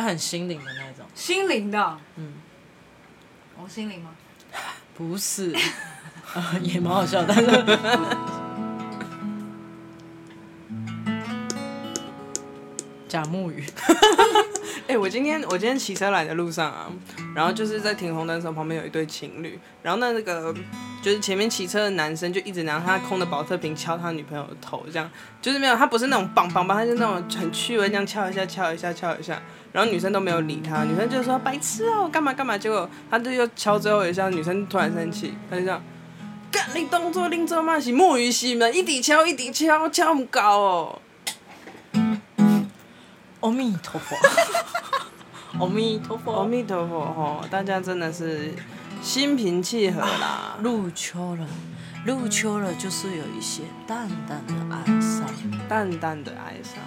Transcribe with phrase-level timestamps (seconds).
[0.00, 1.04] 还很心灵的那种。
[1.14, 1.98] 心灵的。
[2.16, 2.34] 嗯。
[3.60, 4.10] 我，心灵吗？
[4.94, 5.54] 不是，
[6.62, 7.34] 也蛮好笑的，
[13.08, 13.24] 假。
[13.28, 13.62] 木鱼，
[14.86, 16.86] 哎、我今天我今天骑车来的路上啊，
[17.34, 20.54] 然后就是在停红灯的时候，旁边有一对情侣，然后那那个
[21.02, 25.10] 就是前面骑车的男生就一直拿他空的保特瓶敲他女朋友的头，这样
[25.42, 35.82] 就是没有，他不是那种棒棒棒，他就那种很趣味这样敲一下敲一下敲一下，然后女生都没有理他，女生就说白痴哦，干嘛干嘛，结果他就又敲最后一下，女生突然生气，他就这样，
[36.50, 41.02] 干你动作拎这么是木鱼戏嘛，一直敲一直敲，敲那么高哦。
[43.42, 44.16] 阿弥陀佛，
[45.60, 47.44] 阿弥陀佛，阿弥陀佛吼！
[47.48, 48.52] 大家真的是
[49.00, 50.58] 心平气和啦。
[50.60, 51.46] 入秋了，
[52.04, 55.24] 入秋了，就是有一些淡淡的哀伤，
[55.68, 56.82] 淡淡的哀伤。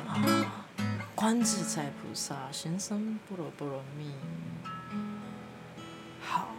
[1.16, 4.12] 观自在菩萨行深般若波罗蜜。
[6.22, 6.50] 好，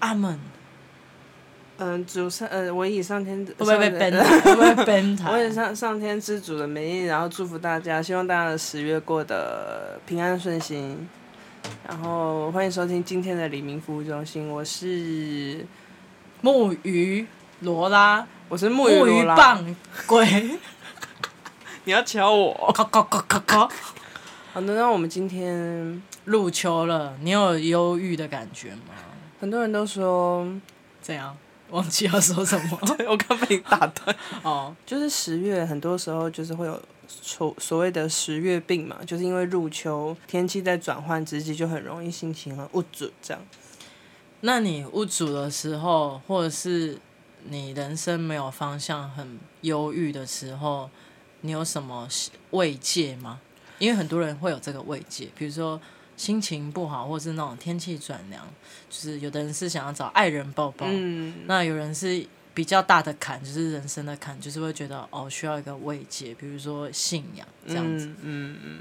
[0.00, 0.38] 阿门。
[1.78, 5.30] 嗯，主上呃，我以上天，不 会被崩台，不会崩台。
[5.30, 11.06] 我以上上天之主的名义，然后祝福大家，希望大家的十月过得平安顺心。
[11.86, 15.66] 然后欢迎收听今天的黎明服务中心，我是
[16.40, 17.26] 木鱼
[17.60, 18.94] 罗拉，我是木鱼。
[18.98, 20.24] 木鱼棒鬼，
[21.84, 22.54] 你要敲我？
[22.72, 23.68] 咔咔咔咔咔。
[24.54, 28.94] 好的，那我们今天入秋了，你有忧郁的感觉吗？
[29.38, 30.46] 很多人都说
[31.02, 31.36] 怎样。
[31.70, 32.78] 忘记要说什么，
[33.08, 34.16] 我刚被你打断。
[34.42, 43.42] 哦，就是十月，很多时候就是会有所所谓的十月病嘛，就是因为入秋，天气在转换之际，就很容易心情很物主这样。
[44.42, 46.98] 那你物主的时候，或者是
[47.44, 50.88] 你人生没有方向、很忧郁的时候，
[51.40, 52.08] 你有什么
[52.50, 53.40] 慰藉吗？
[53.78, 55.80] 因为很多人会有这个慰藉，比如说。
[56.16, 58.42] 心情不好，或是那种天气转凉，
[58.88, 68.06] 就是有的人是想要找爱人抱抱，嗯，那有人是比较大的坎，就是人生的坎，就是会觉得哦，需要一个慰藉，比如说信仰这样子。
[68.22, 68.80] 嗯嗯，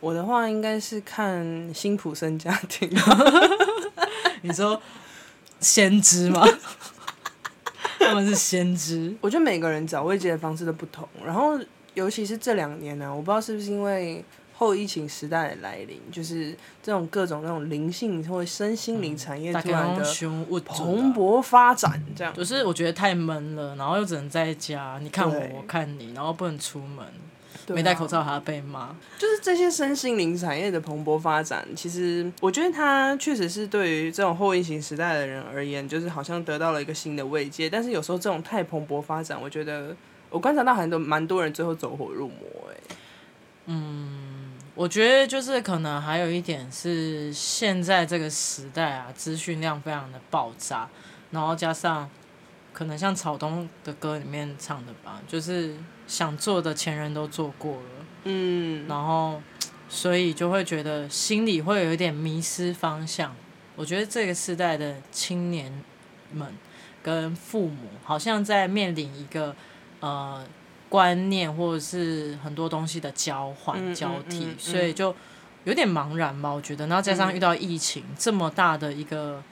[0.00, 2.90] 我的话应该是看辛普森家庭。
[4.42, 4.80] 你说
[5.60, 6.46] 先知吗？
[7.98, 9.16] 他们是先知。
[9.22, 11.58] 我觉得每个人找慰藉的方式都不同，然后
[11.94, 14.22] 尤其是这两年呢、啊，我不知道是不是因为。
[14.58, 20.02] 后疫情时代的来临，就是这种各种那种灵性或身心灵产业突然的
[20.64, 22.32] 蓬勃发展，这样。
[22.32, 27.04] 就是我觉得太闷了，然后又只能在家，你看我，我看你，然后不能出门，
[27.68, 28.96] 没戴口罩还要被骂。
[29.18, 37.68] 就是这些身心灵产业的蓬勃发展，其实我觉得它确实是对于这种后疫情时代的人而言，就是好像得到了一个新的慰藉。
[37.68, 39.94] 但是有时候这种太蓬勃发展，我觉得
[40.30, 42.96] 我观察到很多蛮多人最后走火入魔，哎，
[43.66, 44.05] 嗯。
[44.76, 50.86] 我觉得就是可能还有一点是现在这个时代啊，资讯量非常的爆炸，
[51.30, 52.08] 然后加上
[52.74, 55.74] 可能像草东的歌里面唱的吧，就是
[56.06, 59.40] 想做的前人都做过了，嗯，然后
[59.88, 63.34] 所以就会觉得心里会有一点迷失方向。
[63.76, 65.72] 我觉得这个时代的青年
[66.30, 66.54] 们
[67.02, 69.56] 跟父母好像在面临一个
[70.00, 70.46] 呃。
[70.88, 75.14] 观念或者是很多东西的交换交替，所以就
[75.64, 76.50] 有点茫然吧。
[76.50, 79.42] 我觉得，然后加上遇到疫情、嗯、这么大的一个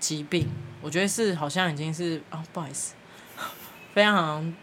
[0.00, 0.48] 疾病，
[0.80, 2.94] 我觉得是好像已经是啊、哦，不好意思，
[3.92, 4.54] 非常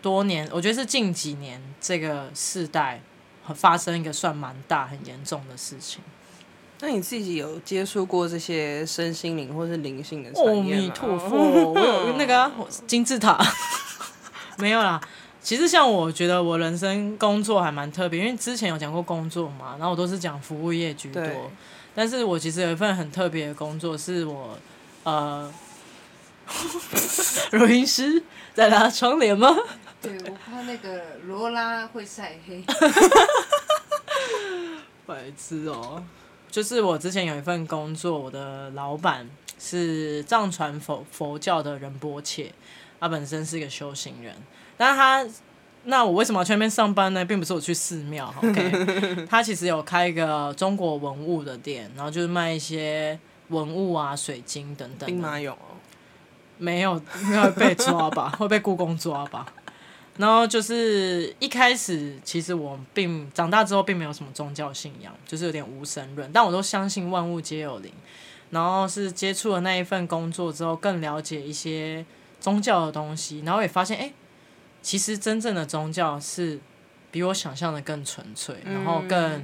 [0.00, 3.00] 多年，我觉得是近几年这个世代
[3.54, 6.00] 发生一个算蛮大、很严重的事情。
[6.80, 10.56] 那你自己有接触过这些身心灵或是灵性的产业吗？
[10.56, 12.52] 阿弥陀佛，我有那个、啊、
[12.86, 13.38] 金字塔，
[14.58, 15.00] 没有啦。
[15.42, 21.22] 其实像我觉得我人生工作还蛮特别，因为之前有讲过工作嘛，然后我都是讲服务业居多。
[21.22, 21.36] 对
[21.94, 24.56] 但是我其实有一份很特别的工作，是我
[25.02, 25.52] 呃，
[27.52, 28.22] 录音师
[28.54, 29.54] 在拉窗帘吗？
[30.00, 32.64] 对，我怕那个罗拉会晒黑。
[35.04, 36.02] 白痴哦！
[36.50, 39.28] 就是我之前有一份工作，我的老板
[39.58, 42.52] 是藏传佛佛教的仁波切，
[43.00, 44.34] 他本身是一个修行人。
[44.78, 45.26] 那他，
[45.84, 47.24] 那我为什么要去那边上班呢？
[47.24, 49.26] 并不是我去寺庙， OK？
[49.28, 55.06] 他其实有开一个中国文物的店，然后就是卖一些文物啊、水晶等等。
[55.06, 55.56] 兵马俑哦？
[56.58, 58.30] 没有，应该会被抓吧？
[58.38, 59.46] 会被故宫抓吧？
[60.16, 67.92] 然后就是一开始，其实我并长大之后并没有什么宗教信仰，就是有点无神论，但我都相信万物皆有灵。
[68.50, 72.04] 然后是接触了那一份工作之后，更了解一些
[72.38, 74.12] 宗教的东西，然后也发现，哎。
[74.82, 76.58] 其实真正的宗教是
[77.10, 79.42] 比我想象的更纯粹，然后更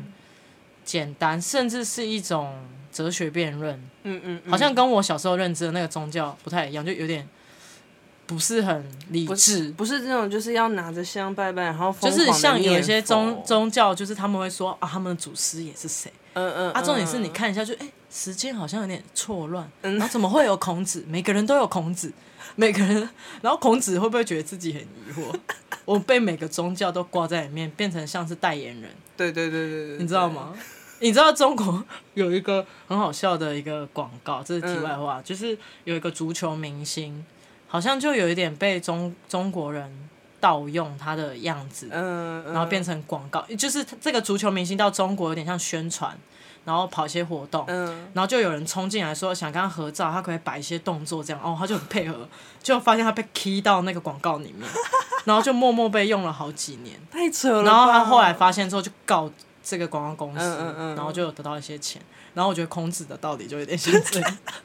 [0.85, 2.55] 简单，甚至是一种
[2.91, 3.81] 哲学辩论。
[4.03, 7.29] 嗯嗯，好像跟我小时候认知的那个宗教不太一样，就有点
[8.27, 16.13] 不是很理智，不是这种就是要拿着香拜拜，然后就是像有一些宗宗教，就是他们会说啊，他们的祖师也是谁？
[16.35, 21.05] 嗯嗯，啊，重点是你看一下就，哎，时间好像有点错乱，然后怎么会有孔子？
[21.09, 22.13] 每个人都有孔子，
[22.61, 23.09] 每个人，
[23.41, 25.33] 然后孔子会不会觉得自己很疑惑？
[25.85, 28.91] 我被每个宗教都挂在里面，变成像是代言人。
[29.17, 30.53] 对对对对对，你知道吗？
[30.99, 31.85] 你知道中国
[32.15, 37.25] 有一个很好笑的一个广告，这是题外话，嗯、就是有一个足球明星，
[37.69, 40.09] 好像就有一点被中中国人
[40.41, 46.19] 盗用他的样子，嗯，然后变成广告，就是这个足球明星到中国有点像宣传。
[46.65, 52.29] 然后跑一些活动，嗯，然后就有人冲进来说想跟他合照，他可以摆一些动作这样，哦，他就很配合，
[52.63, 54.69] 就发现他被 key 到那个广告里面，
[55.25, 57.63] 然后就默默被用了好几年，太扯了。
[57.63, 59.31] 然后他后来发现之后就告
[59.63, 62.01] 这个广告公司，嗯嗯嗯，然后就有得到一些钱。
[62.35, 64.37] 然后我觉得孔子的道理就有点像这样，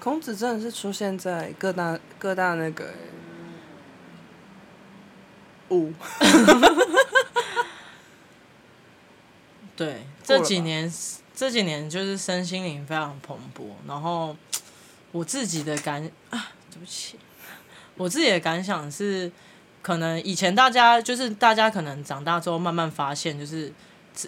[0.00, 2.84] 孔子真的是出现在各大各大那个
[5.70, 5.92] 五。
[9.76, 10.90] 对，这几年
[11.34, 14.34] 这几年就是身心灵非常蓬勃，然后
[15.12, 17.18] 我自己的感啊，对不起，
[17.98, 19.30] 我自己的感想是，
[19.82, 23.70] 可能以前大家就是大家可能长大之后慢慢发现，就是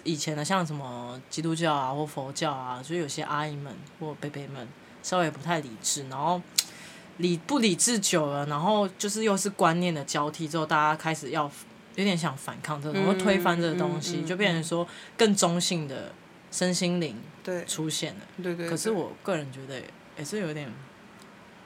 [0.03, 4.67] 以前的像什么基督教啊或佛教啊，就有些阿姨们或伯伯们
[5.01, 6.39] 稍微不太理智，然后
[7.17, 11.51] 理不理智久了，然后就是又是观念的交替之后，大家开始要。
[11.99, 14.87] 有点想反抗这种，会推翻这个东西，就变成说
[15.17, 16.13] 更中性的
[16.49, 17.17] 身心灵
[17.67, 18.21] 出现了。
[18.41, 18.69] 对对。
[18.69, 19.81] 可是我个人觉得
[20.17, 20.71] 也是有点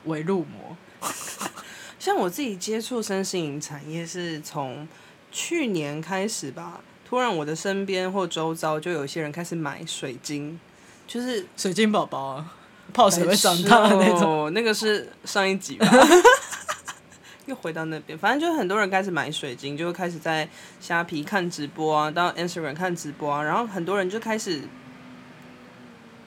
[0.05, 0.75] 伪入魔。
[1.99, 4.87] 像我自己接触身心灵产业是从
[5.31, 10.59] 去年开始吧，突然我的身边或周遭就有些人开始买水晶，
[11.05, 12.55] 就是水晶宝宝啊，
[12.91, 14.51] 泡水会长大的那种。
[14.51, 15.87] 那个是上一集吧。
[17.45, 20.47] 又回到那边，反正就是很多人开始买水晶，就会开始在
[20.79, 24.61] 虾皮看直播啊，到 Instagram 看直播啊，然后很多人就开始，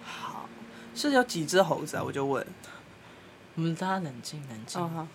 [0.05, 0.47] 好，
[0.95, 2.03] 是有几只猴子啊？
[2.05, 2.47] 我就问，
[3.55, 5.09] 我们大家冷静冷静，好好，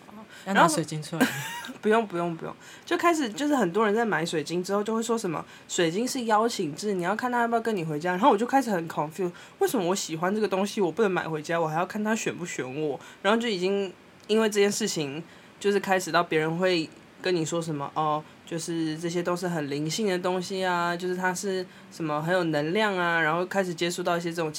[0.45, 1.27] 要拿水晶出来，
[1.81, 13.93] 不用不用不用，就开始就是很多人在买水晶之后就会说什么水晶是邀请制，你要看他要不要跟你回家，然后我就开始很 confused，为什么我喜欢这个东西我不能买回家，我还要看他选不选我，然后就已经
[14.25, 15.23] 因为这件事情。
[15.61, 16.89] 就是开始到别人会
[17.21, 24.51] 跟你说什么哦，就是这些都是很灵性的东西啊，就是它是什么很有能量啊，然后开始接触到一些这种，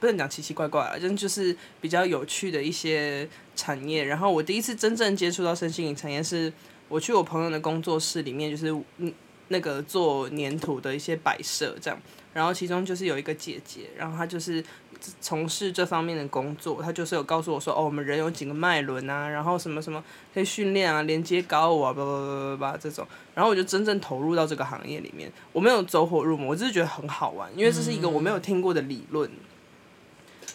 [0.00, 4.02] 不能讲奇奇怪怪啊，真就是比较有趣的一些产业。
[4.02, 6.52] 然后我第一次真正接触到身心灵产业，是
[6.88, 9.14] 我去我朋友的工作室里面，就是嗯
[9.48, 12.00] 那个做粘土的一些摆设这样。
[12.32, 14.60] 然后其中就是有一个姐姐，然后她就是
[15.20, 20.02] 从事这方面的工作，他就是有告诉我说，哦，我们人有几个脉轮啊，然后什么什么
[20.32, 29.30] 可以训练啊，连接高我啊，叭叭叭叭叭这种，然后我就真正投入到这个行业里面，我没有走火入魔，我只是觉得很好玩，因为这是一个我没有听过的理论，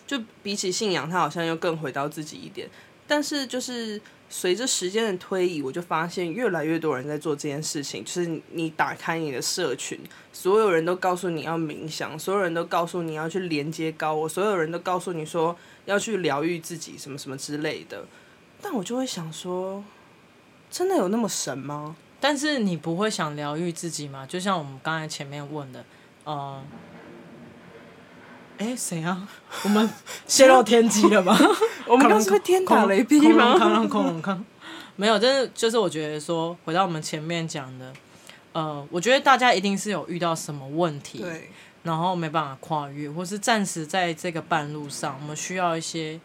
[0.05, 2.69] 就比起信仰，他好像又更回到自己一点，
[3.07, 4.01] 但是就是。
[4.29, 8.05] 随着时间的推移，我就发现越来越多人在做这件事情。
[8.05, 9.99] 就是你打开你的社群，
[10.31, 15.55] 所有人都告诉你要冥想，所有人都告诉你要去连接高我，所有人都告诉你说
[15.85, 18.05] 要去疗愈自己，什么什么之类的。
[18.61, 19.83] 但我就会想说，
[20.69, 21.95] 真的有那么神吗？
[22.19, 24.25] 但是你不会想疗愈自己吗？
[24.25, 25.83] 就像我们刚才前面问的，
[26.25, 26.63] 嗯。
[28.59, 29.27] 哎，谁啊？
[29.63, 29.89] 我们
[30.27, 31.35] 泄露天机了吗？
[31.87, 33.55] 我们刚是被天打雷劈吗？
[34.97, 37.93] 没有，但是就是我觉得说，回到我们前面讲的，
[38.51, 41.49] 呃，我觉得大家一定是有遇到什么问题，对，
[41.83, 46.19] 然后没办法跨越，或是暂时在这个半路上，我们需要一些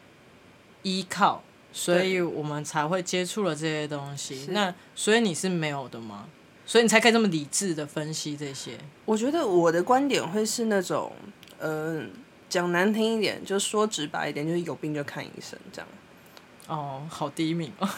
[0.82, 1.40] 依靠，
[1.72, 4.46] 所以我们才会接触了这些东西。
[4.50, 6.26] 那所以你是没有的吗？
[6.66, 8.76] 所以你才可以这么理智的分析这些？
[9.04, 11.12] 我觉得我的观点会是那种，
[11.60, 12.23] 嗯、呃。
[12.54, 15.88] 讲难听一点，就说直白一点，就是有病就看医生这样。
[16.68, 17.88] 哦，好低迷哦。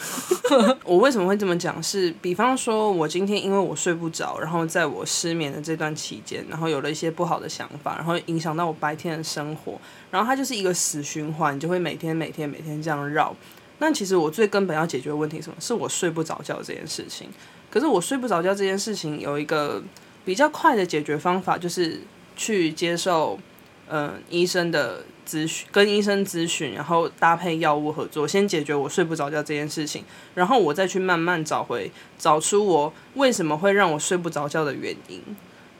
[0.82, 1.80] 我为什么会这么讲？
[1.82, 9.78] 是比方说，我今天因为我睡不着，然后在我失眠的这段期间，然后有了一些不好的想法，然后影响到我白天的生活，
[10.10, 13.36] 然后它就是一个死循环，就会每天每天每天这样绕。
[13.78, 15.56] 那其实我最根本要解决的问题是什么？
[15.60, 17.28] 是我睡不着觉这件事情。
[17.70, 19.82] 可是我睡不着觉这件事情有一个
[20.24, 22.00] 比较快的解决方法，就是
[22.34, 23.38] 去接受。
[23.88, 35.20] 嗯、呃，医生的咨询，跟医生咨询，然后搭配药物合作，先解决我睡不着觉这件事情，然后我再去慢慢找回，找出我为什么会让我睡不着觉的原因。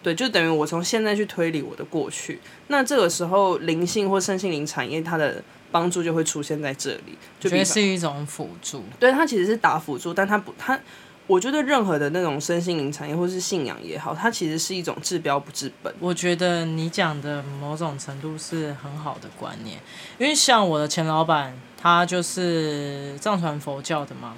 [0.02, 2.38] 对，就等于我从现在去推理我的过去。
[2.68, 7.18] 那这个时候，灵性或身心灵产业它的帮助就会出现在这里。
[7.40, 8.84] 就觉得是一种辅助。
[9.00, 10.78] 对，它其实是打辅助，但它不，它。
[11.26, 15.92] 我觉得任何的那种身心灵产业或是信仰也好，它其实是一种治标不治本。
[15.98, 19.78] 我觉得你讲的某种程度是很好的观念，
[20.18, 24.36] 因为像我的前老板，他就是藏传佛教的嘛。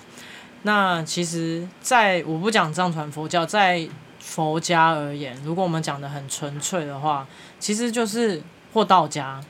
[0.62, 3.86] 那其实，在我不讲藏传佛教，在
[4.18, 7.26] 佛家而言，如果我们讲的很纯粹的话，
[7.60, 8.42] 其实就是
[8.72, 9.40] 或道家，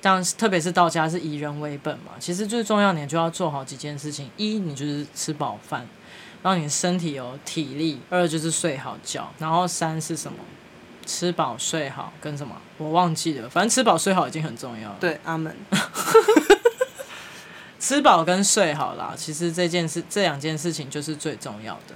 [0.00, 2.12] 但特别是道家是以人为本嘛。
[2.18, 5.86] 其实最重要，你就要做好几件事情：一，你就是吃饱饭。
[6.42, 10.38] 让你身体有体力，二就是睡好觉，然后三是什么？
[11.06, 12.54] 吃饱睡好跟什么？
[12.76, 14.96] 我忘记了，反正吃饱睡好已经很重要了。
[15.00, 15.56] 对，阿门。
[17.80, 21.94] 吃饱跟睡好啦，其实这件事这两件事情就是最重要的。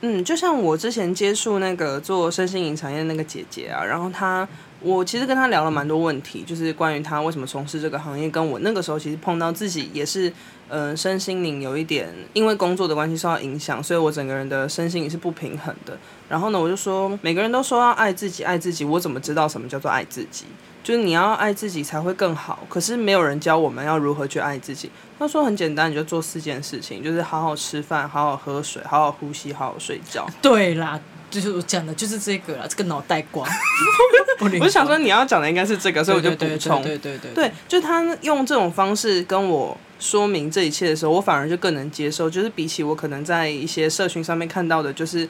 [0.00, 4.48] 嗯，就像我之前接触那个做身心灵产业的那个姐姐啊，然后她，
[4.80, 10.32] 我其实跟他聊了蛮多问题，就是关于他为什么从事这个行业，跟我那个时候其实碰到自己也是。
[10.70, 15.96] 嗯、身心灵有一点因为工作的关系受到影响，所以我整个人的身心也是不平衡的。
[16.28, 20.44] 然后呢，我就说，每个人都说要爱自己，爱自己，我怎么知道什么叫做爱自己？
[20.84, 22.58] 就是你要爱自己才会更好。
[22.68, 24.90] 可是没有人教我们要如何去爱自己。
[25.18, 30.28] 他说很简单，你就做四件事情，就是好好吃饭，好好喝水，好好呼吸，好好睡觉。
[30.42, 33.48] 对啦，就是我讲的就是这个啦，这个脑袋瓜。
[34.40, 36.82] 我就想说你要讲的应该是这个，所以我就补充。
[36.82, 39.76] 对对对对，对，对，对，对，就他用这种方式跟我。
[40.00, 42.30] 说明这一切的时候，我反而就更能接受。
[42.30, 45.28] 就是比起我可能在一些社群上面看到的，就是，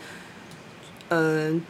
[1.09, 1.61] 嗯、呃，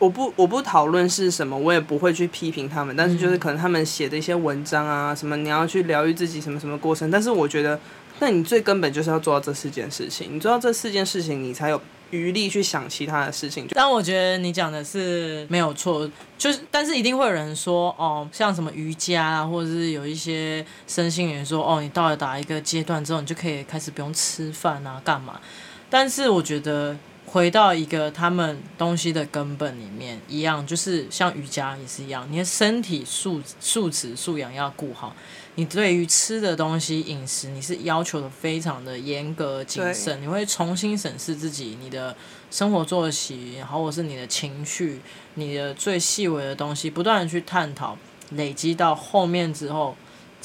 [0.00, 2.96] 我不我不讨论是什么，我也不会去批评他们。
[2.96, 7.08] 但是就是可能他们写的一些文章啊，什么你要去疗愈自己什么什么过程。
[7.12, 7.78] 但是我觉得，
[8.18, 10.34] 那你最根本就是要做到这四件事情。
[10.34, 11.80] 你做到这四件事情，你才有。
[12.10, 25.40] 余力去想其他的事情，但我觉得你讲的是没有错，就是但是一定会有人说哦，像什么瑜伽啊，或者是有一些身心灵说哦，你到了达一个阶段之后，你就可以开始不用吃饭啊，干嘛？
[25.90, 26.96] 但是我觉得
[27.26, 35.14] 回到一个他们东西的根本里面一样，就是像瑜伽也是一样，你的身体素素质素养要顾好。
[35.58, 42.14] 你对于吃的东西饮食，你是要求的非常的严格谨慎，你会重新审视自己，你的
[42.48, 45.00] 生活作息，然后或是你的情绪，
[45.34, 47.98] 你的最细微的东西，不断的去探讨，
[48.30, 49.96] 累积到后面之后。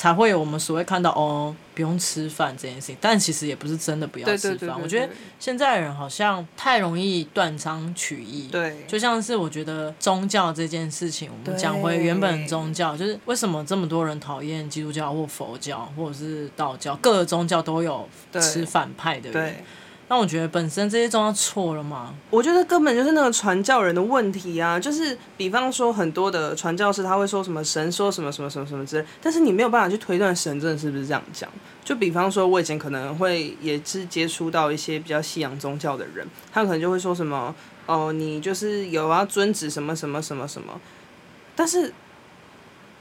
[0.04, 4.78] 才会有我们所谓看到哦，不用吃饭这件事情，但其实也不是真的不要吃饭。
[4.82, 5.08] 我觉得
[5.40, 8.50] 现在人好像太容易断章取义。
[8.50, 18.06] 对，就像是我觉得宗教这件事情，我们讲回原本宗教，就是为什么这么多人讨厌基督教或佛教或者是道教，各个宗教都有
[18.42, 19.56] 吃反派的人。
[20.13, 22.13] 那我觉得本身这些宗教错了吗？
[22.29, 24.79] 我觉得根本就是那个传教人的问题啊！
[24.79, 31.50] 就是比方说很多的传教士他会说什么神说什么什么什么什么之类，但是你没有办法去推断神真的是不是这样讲。
[31.84, 37.55] 就比方说，我以前可能会也是接触到一些比较信仰宗教的人，他可能就会说什么
[37.88, 40.79] 哦，你就是有要遵旨什么什么什么什么，
[41.55, 41.91] 但是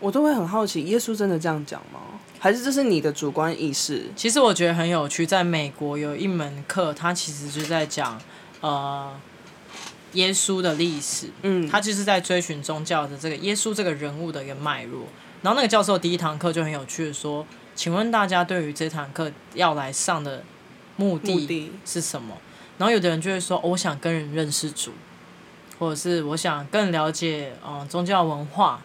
[0.01, 2.01] 我都会很好奇，耶稣真的这样讲吗？
[2.43, 4.03] 还是这是你的主观意识？
[4.17, 8.21] 其实我觉得很有趣，在美国有一门课，它其实就在讲
[8.61, 9.15] 呃
[10.15, 15.05] 耶稣的历史，嗯，他就是在追寻宗教的这个耶稣这个人物的一个脉络。
[15.41, 17.47] 然后那个教授第一堂课就很有趣的说
[17.77, 20.43] ：“请问大家对于这堂课要来上的
[20.97, 22.37] 目的是什么？”
[22.77, 24.91] 然后有的人就会说：“我想跟人认识主，
[25.79, 28.83] 或者是我想更了解嗯、呃、宗教文化。”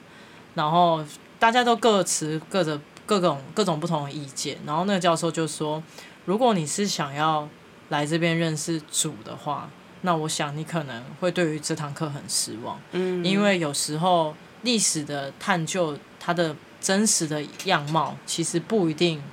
[0.53, 1.03] 然后
[1.39, 2.79] 大家都各持各的。
[3.07, 5.81] 各种各种不同的意见，然后那个教授就说
[6.25, 7.49] ：“如果你是想要
[7.89, 9.67] 来这边认识主的话，
[10.01, 19.23] 那我想你可能会对于这堂课很失望，嗯，因为有时候历史的探究它的真实的样貌，其实不一定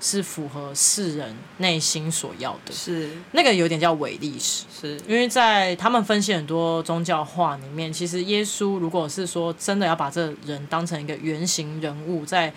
[0.00, 3.10] 是符合世人内心所要的，是。
[3.32, 4.96] 那个有点叫伪历史，是。
[5.08, 12.52] 因为在他们分析很多宗教画里面，其实耶稣如果是说真的要把这人当成一个原型人物，在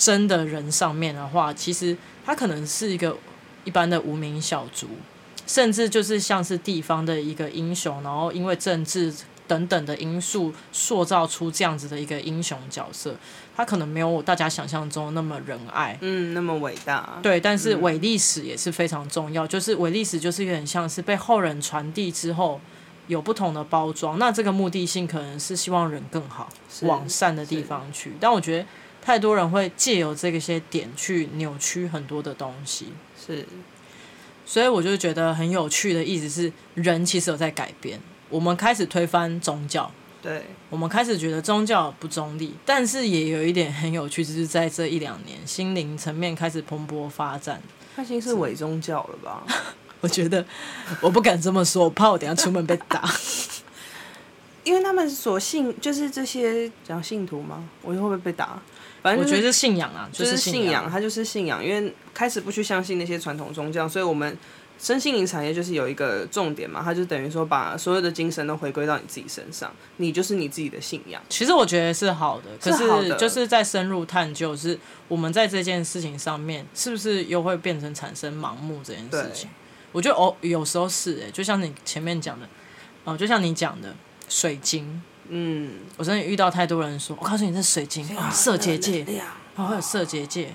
[0.00, 3.14] 真的人上面的话，其实他可能是一个
[3.64, 4.88] 一般的无名小卒，
[5.46, 9.12] 甚至就是像是地方的一个英雄，然后因为政治
[9.46, 13.14] 等等的因素塑造出这样子的一个英雄角色。
[13.54, 17.18] 他可能没有大家想象中那么仁爱，嗯，那么伟大。
[17.22, 22.58] 对，但是伪历史也是非常重要，就是伪历史就是有点像是被后人传递之后。
[23.06, 26.48] 有不同的包装，那这个目的性可能是希望人更好，
[26.82, 28.12] 往善的地方去。
[28.20, 28.64] 但我觉得
[29.10, 33.44] 太多人会借由这个些点去扭曲很多的东西，是。
[34.46, 37.98] 所以我就觉得很有趣的意思是，人其实有在改变。
[38.28, 39.90] 我们开始推翻宗教。
[40.22, 47.60] 对，我们开始觉得宗教不中立，但是也有一点很有趣，就是在这一两年，心灵层面开始蓬勃发展。
[47.96, 49.44] 它已经是伪宗教了吧？
[50.02, 50.46] 我觉得
[51.00, 53.02] 我不敢这么说，我怕我等下出门被打。
[54.62, 57.64] 因为他们所信就是这些讲信徒吗？
[57.82, 58.62] 我会不会被打？
[59.02, 61.64] 反正、就是、我觉得是信仰啊，就是信仰，它就是信仰。
[61.64, 64.36] 因为开始不去相信那些传统宗教，所以我们。
[64.82, 71.20] 身心灵产业就是有一个重点嘛，它就等于说把所有的精神都回归到你自己身上，你就是你自己的信仰。
[71.28, 79.50] 其实我觉得是好的，可是就是在深入探究，是我们在这件事情上面是不是又会变成产生盲目这件事情？
[79.92, 82.48] 我觉得哦，有时候是哎、欸，就像你前面讲的，
[83.04, 83.94] 哦，就像你讲的
[84.30, 89.02] 水晶，嗯，我真的遇到太多人说，我告诉你这水晶啊，色结界，
[89.54, 90.48] 啊，会有色结界。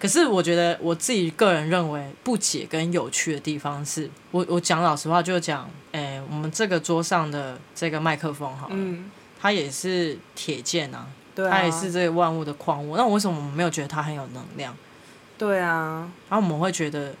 [0.00, 9.08] 可是我觉得我自己个人认为不解跟有趣的地方是，我我讲老实话就讲，哎、欸，我们这个桌上的这个麦克风好了，嗯、
[9.40, 12.96] 它也是铁剑啊，对啊，它也是这个万物的矿物。
[12.96, 14.76] 那为什么我们没有觉得它很有能量？
[15.38, 17.14] 对啊，然后我们会觉得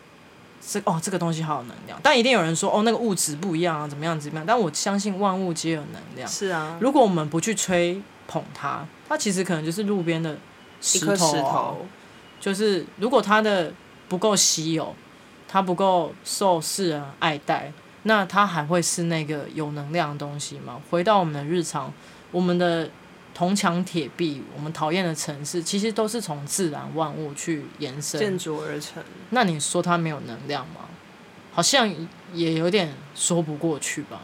[0.64, 4.46] 这哦这个东西好有能量，但一定有人说哦那个物质不一样啊，怎么样怎么样？
[4.46, 6.28] 但我相信万物皆有能量。
[6.28, 10.38] 是啊，如果我们不去吹捧它，它其实可能就是路边的
[10.80, 11.86] 石头、啊、石头。
[12.40, 13.72] 就是如果它的
[14.08, 14.94] 不够稀有，
[15.46, 17.72] 它不够受世人爱戴，
[18.04, 20.80] 那它还会是那个有能量的东西吗？
[20.90, 21.92] 回到我们的日常，
[22.30, 22.90] 我们的
[23.34, 29.02] 铜墙铁壁，我们讨厌的城市，其实都是从自然万物去延伸建筑而成。
[29.30, 30.82] 那你说它没有能量吗？
[31.52, 31.90] 好像
[32.32, 34.22] 也有点说不过去吧。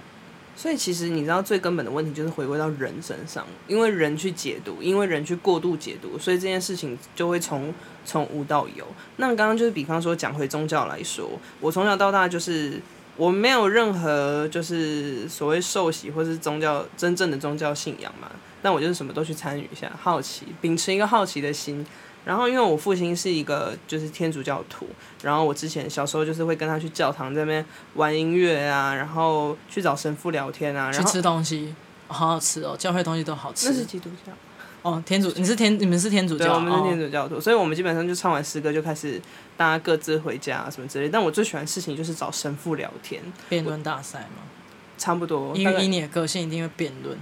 [0.57, 7.73] 所以其实你知道最根本的问题就是回归到人身上，因为人去解读，因为人去过度解读，所以这件事情就会从
[8.05, 8.85] 从无到有。
[9.19, 12.81] 那刚刚就是比方说讲回宗教来说，我从小到大就是
[13.19, 18.31] 我没有任何就是所谓受洗或是宗教真正的宗教信仰嘛，
[18.63, 21.85] 但我就是什么都去参与一下，好奇，秉持一个好奇的心。
[22.25, 24.87] 然后，因为我父亲是一个就是天主教徒，
[25.23, 31.75] 然后我之前小时候就是会跟他去教堂这边玩音乐啊，然后去找神父聊天啊，然后去吃东西，
[32.07, 33.69] 好好吃哦，教会东西都好吃。
[33.69, 34.33] 那是基督教
[34.83, 39.21] 哦，天主，你是天，你们是天主教，我们是天主教徒，哦，所以我们基本上就唱完诗歌就开始
[39.57, 41.09] 大家各自回家啊什么之类。
[41.09, 44.43] 但我最喜欢的事情就是找神父聊天，辩论大赛嘛，
[44.97, 47.17] 差不多，因为以你的个性一定会辩论。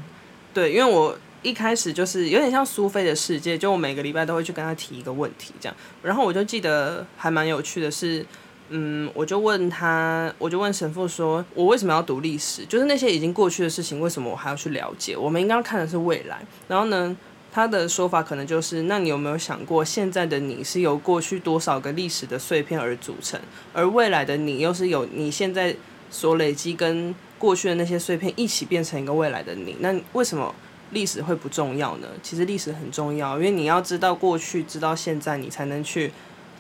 [0.53, 1.17] 对，因为我。
[1.43, 5.77] 一开始就是有点像苏菲的世界，就我每个礼拜都会去跟他提一个问题，这样。
[6.03, 8.27] 然后我就记得还蛮有趣的是，
[8.71, 12.67] 嗯，我就问他，我就问神父说，我为什么要读历史？
[12.67, 15.17] 就是那些已经过去的事情，为什么我还要去了解？
[15.17, 16.45] 我们应该要看的是未来。
[16.67, 17.17] 然后呢，
[17.57, 23.41] 他的说法可能就是，那你有没有想过，现在的你是由过去多少个历史的碎片而组成，
[23.73, 25.75] 而未来的你又是有你现在
[26.11, 29.75] 所累积跟过去的那些碎片一起变成一个未来的你？
[29.81, 30.55] 那为什么？
[30.91, 32.07] 历史会不重要呢？
[32.23, 36.13] 其实历史很重要，因为你要知道过去，知道现在，你才能去，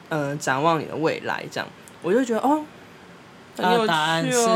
[0.08, 1.44] 呃，展望你的未来。
[1.50, 1.68] 这样，
[2.00, 2.64] 我就觉得哦，
[3.54, 3.86] 很有趣哦。
[3.86, 4.48] 答案是，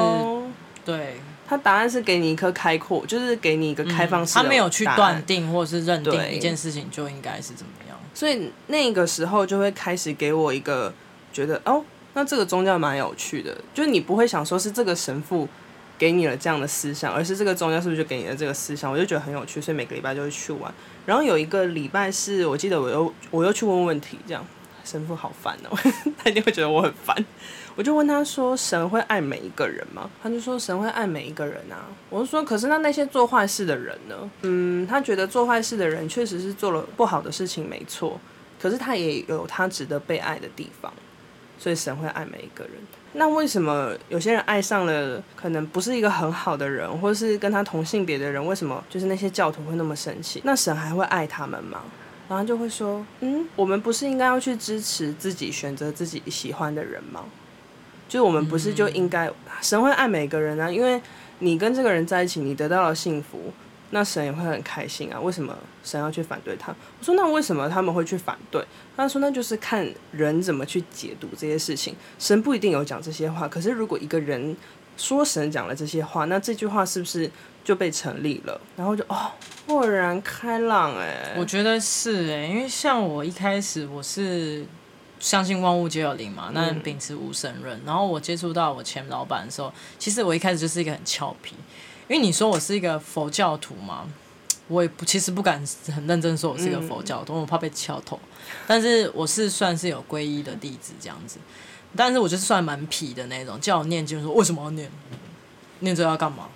[0.87, 1.21] 对，
[1.51, 4.43] 他答案是给你一颗开阔，就是给你一个开放式的、嗯。
[4.45, 7.99] 他没有去断定或是认定一件事情就应该是怎么样。
[8.15, 10.95] 所以那个时候就会开始给我一个
[11.33, 11.85] 觉得哦，
[12.15, 15.49] 那这个宗教蛮有趣的，就是你不会想说是这个神父。
[15.99, 18.91] 给你了这样的思想，而是这个宗教是不是就给你了这个思想？
[18.91, 20.73] 我就觉得很有趣，所以每个礼拜就会去玩。
[21.05, 24.43] 然后有一个礼拜是我记得我又我又去问问题，这样
[24.83, 25.79] 神父好烦哦，
[26.17, 27.15] 他一定会觉得我很烦。
[27.81, 38.21] 我就问他说：“神会爱每一个人吗？”他就说：“神会爱每一个人啊。”我就说：“可是那那些做坏事的人呢？”嗯，他觉得做坏事的人确实是做了不好的事情，没错。
[38.61, 40.93] 可是他也有他值得被爱的地方，
[41.59, 42.75] 所以神会爱每一个人。
[43.15, 48.45] 那为什么有些人爱上了可能不是一个很好的人，或是跟他同性别的人？
[48.45, 50.43] 为什么就是那些教徒会那么生气？
[50.45, 51.81] 那神还会爱他们吗？
[52.29, 57.25] 然后就会说，嗯，我们不是应该要去支持自己选择自己喜欢的人吗？
[58.11, 59.31] 就是我们不是就应该
[59.63, 60.69] 神会爱每个人啊？
[60.69, 61.01] 因为
[61.39, 63.53] 你跟这个人在一起，你得到了幸福。
[63.93, 65.21] 那神也会很开心啊？
[65.21, 66.71] 为什么神要去反对他？
[66.71, 68.65] 我说那为什么他们会去反对？
[68.97, 71.95] 他说那就是看人怎么去解读这些事情。
[72.17, 74.57] 神不一定有讲这些话，可是如果一个人
[74.97, 77.29] 说神讲了这些话，那这句话是不是
[77.65, 78.61] 就被成立了？
[78.77, 79.33] 然后就哦，
[79.67, 84.65] 豁然开朗哎，我觉得是哎，因为像我一开始我是
[85.21, 87.81] 相信万物皆有灵嘛，那秉持无神论。
[87.87, 91.55] 然后我接触到我前老板的时候，其实我一开始就是一个很俏皮。
[92.09, 94.09] 因为你说我是一个佛教徒嘛，
[94.67, 98.19] 我也不其实不敢很认真说我是一个佛教徒，嗯、我怕被敲头。
[98.67, 101.39] 但是我是算是有皈依的弟子这样子，
[101.95, 104.91] 但是我就是算蛮皮的那种，叫我念经说为什么要念？
[105.81, 106.49] 念这要干嘛？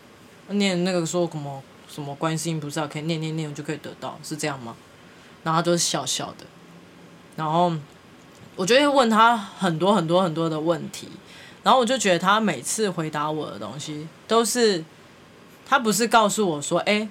[0.48, 4.74] 念那个说什么什么观世音菩萨可以念念念就可以得到，是这样吗？
[5.44, 6.44] 然后他就是笑笑的，
[7.36, 7.72] 然后
[8.56, 11.08] 我就会问他很多很多很多的问题，
[11.62, 14.84] 然后我就觉得他每次回答我的东西都是。
[15.66, 17.08] 他不是告诉我说，哎、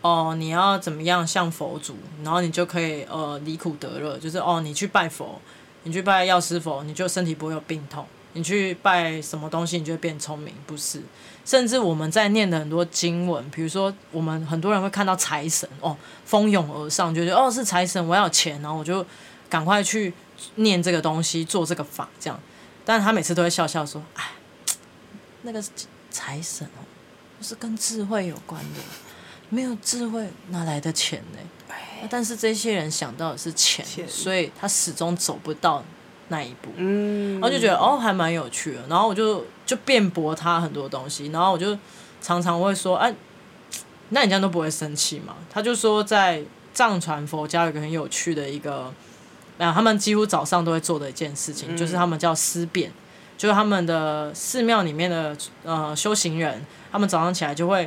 [0.00, 1.94] 哦，你要怎么样像佛祖，
[2.24, 5.40] 然后你就可以呃离苦得乐，就是哦，你去拜佛，
[5.84, 10.52] 你去拜药师佛，你就身体不会有病痛；你去拜什么东西，你就会变聪明。
[10.66, 11.00] 不是，
[11.44, 19.06] 甚至我们在念的很多经文，比如说我们很多人会看到财神哦蜂拥而上，觉得哦是财神，我要钱，然后我就
[19.48, 20.12] 赶快去
[20.56, 22.40] 念这个东西，做这个法这样。
[22.84, 24.32] 但是他每次都会笑笑说，哎，
[25.42, 25.62] 那个
[26.10, 26.84] 财神哦。
[27.42, 28.80] 是跟智慧有关的，
[29.50, 31.38] 没有智慧哪来的钱呢？
[32.08, 35.84] 但是这些人想到的是钱，钱所以他始终走不到
[36.28, 36.70] 那一步。
[36.76, 38.86] 嗯，然后就觉得哦，还蛮有趣的。
[38.88, 41.76] 然后我就就辩驳他很多东西，然后我就
[42.22, 43.16] 常常会说：“哎、啊，
[44.08, 46.42] 那你这样都不会生气吗？”他就说，在
[46.72, 48.90] 藏传佛教有一个很有趣的一个，
[49.58, 52.92] 啊，他们几乎早上都会做的一件事情，嗯、就是他们叫思辨。
[53.36, 57.86] 就是他们的寺庙里面的呃修行人，他们早上起来就会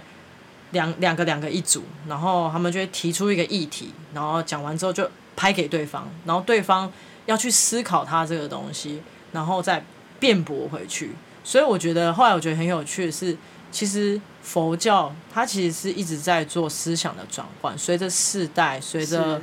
[0.72, 6.92] 两两个两个一组，然后他们就会提出一个议题，然后讲完之后就拍给对方，然后对方
[7.28, 9.02] 要去思考他这个东西，
[9.32, 9.84] 然后再
[10.20, 11.12] 辩驳回去。
[11.46, 13.36] 所以我觉得后来我觉得很有趣的是，
[13.72, 19.42] 其实佛教它其实是一直在做思想的转换，随着世代，随着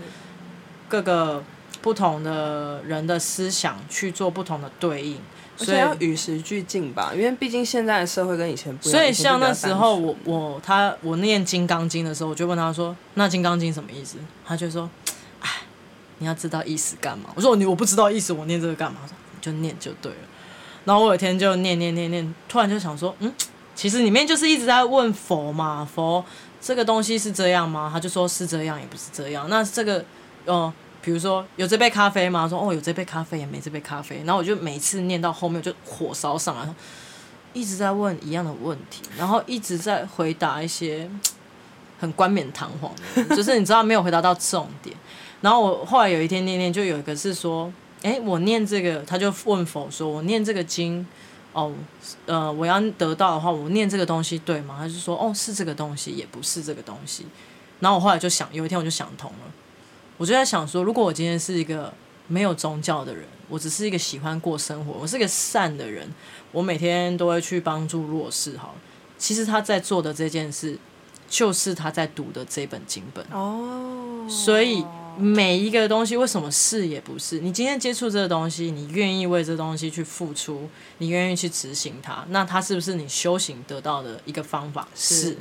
[0.87, 1.43] 各个
[1.85, 5.19] 不同的人的思想去做不同的对应。
[5.57, 8.99] 所以要与时俱进吧，因为毕竟现在的社会跟以前不一样。
[9.01, 14.91] 所以像那时候我我他我念《金刚经》的时候，我就问他说：“那《金刚经》什么意思？”他就说
[15.39, 15.49] ：“哎，
[16.19, 20.19] 你要知道意思干嘛？”我说：“你我不知道意思，我念这个干嘛？”他说：“你就念就对了。”
[20.85, 23.33] 然后我有一天就念念念念，突然就想说：“嗯，
[23.77, 26.25] 其实里面就是一直在问佛嘛，佛
[26.61, 29.49] 这个东西是这样吗？”他就说是这样，也不是这样。
[29.49, 30.05] 那这个
[30.47, 30.53] 哦。
[30.55, 32.49] 呃比如说有这杯咖啡吗？
[32.49, 34.17] 说哦，有这杯咖啡，也没这杯咖啡。
[34.25, 36.75] 然后我就每次念到后面就火烧上来，
[37.53, 41.09] 一直在问一样的问题，然后一直在回答一些
[42.01, 44.97] 很冠冕堂皇的，就是你知道没有回答到重点。
[45.43, 47.71] 然后我后来有一天念念，就有一个是说，
[48.03, 51.07] 哎，我念这个，他就问佛说，我念这个经，
[51.53, 51.71] 哦，
[52.25, 54.77] 呃，我要得到的话，我念这个东西对吗？
[54.79, 57.27] 他就说，哦，是这个东西，也不是这个东西。
[57.81, 59.53] 然后我后来就想，有一天我就想通了。
[60.17, 61.93] 我就在想说，如果我今天是一个
[62.29, 66.09] 没有宗教的人，我只是一个喜欢过生活，我是一个善的人，
[66.53, 68.57] 我每天都会去帮助弱势。
[68.57, 68.75] 好，
[69.19, 70.79] 其实他在做的这件事，
[71.29, 73.25] 就是他在读的这本经本。
[73.33, 74.85] 哦，所以
[75.19, 77.41] 每一个东西，为什么是也不是？
[77.41, 84.89] 你今天接触这个东西，你愿意为这东西去付出，你愿意去执行它，那它是不是你修行得到的一个方法？
[84.95, 85.15] 是。
[85.17, 85.37] 是。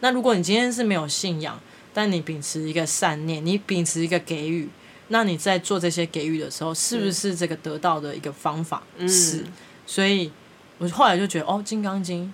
[0.00, 1.58] 那如果你今天是没有信仰，
[1.94, 4.68] 但你秉持一个善念，你秉持一个给予，
[5.08, 8.82] 那你在做这些给予的时候，是不是这个得到的一个方法？
[8.98, 9.44] 嗯、是，
[9.86, 10.32] 所以
[10.78, 12.26] 我后来就觉得，哦，《金刚经》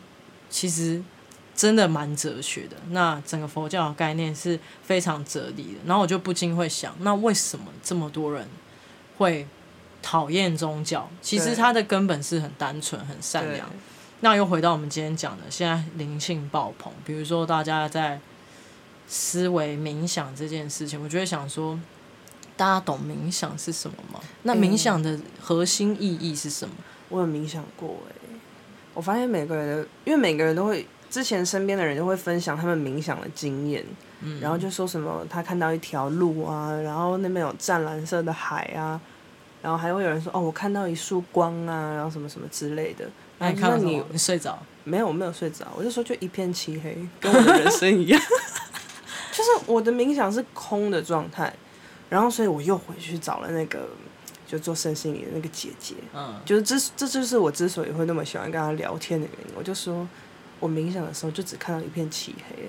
[0.49, 1.03] 其实
[1.55, 2.77] 真的蛮哲学的。
[2.89, 5.79] 那整个佛教的概念是非常哲理的。
[5.85, 8.49] 然后我就不禁会想，那为什么这么多人
[9.19, 9.47] 会
[10.01, 11.07] 讨厌宗教？
[11.21, 13.69] 其实它的根本是很单纯、很善良。
[14.21, 18.19] 那又回到我们今天讲的，现在灵性爆棚，比如说大家在。
[19.13, 21.77] 思维冥想这件事情，我就会想说，
[22.57, 24.21] 大家懂冥想是什么吗？
[24.45, 26.73] 那冥想的核心意义是什么？
[26.79, 28.15] 嗯、我有冥想过哎，
[28.95, 33.85] 我发现每个人的，因为每个人都会，之前身边的人都会分享他们冥想的经验，
[34.21, 39.01] 嗯，然后就说什么他看到一条路啊，然后那边有湛蓝色的海啊，
[39.61, 43.11] 然后还会有人说哦，我看到一束光啊，然后什么什么之类的。
[43.39, 44.57] 那你看到你你睡着？
[44.85, 48.21] 没有，我没有睡着，我就说就一片漆黑，跟我的人生一样。
[49.41, 51.51] 就是我的冥想是空的状态，
[52.11, 53.89] 然后所以我又回去找了那个
[54.47, 59.55] 就做身心灵的那个姐姐，嗯，就是这这就是我之所以会那么喜欢跟她聊天的原因。
[59.57, 60.07] 我就说
[60.59, 62.69] 我冥想的时候就只看到一片漆黑，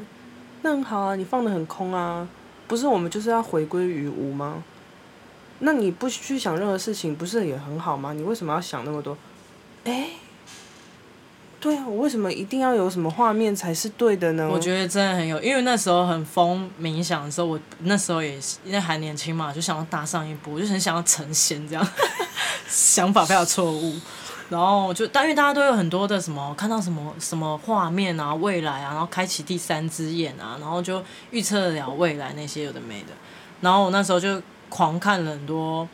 [0.61, 2.25] 那很好啊，你放的很空啊，
[2.67, 4.63] 不是我们就是要回归于无吗？
[5.59, 8.13] 那你不去想任何事情，不是也很好吗？
[8.13, 9.17] 你为什么要想那么多？
[9.83, 10.11] 诶。
[11.61, 14.49] 对啊，我为什么一定要有什么画面才是对的呢？
[14.51, 18.33] 我觉得真的很有，因为那时候很疯冥想的时候，我那时候也
[18.65, 21.87] 因为还年轻嘛，就想要搭上一波，就很想要成仙这样，
[22.67, 23.95] 想法非常错误。
[24.49, 33.13] 然后就，但因为大家都有很多的什么看到什么什么画面啊，未来啊，然后开启第三只眼啊，然后就预测得了未来那些有的没的。
[33.61, 35.87] 然后我那时候就狂看了很多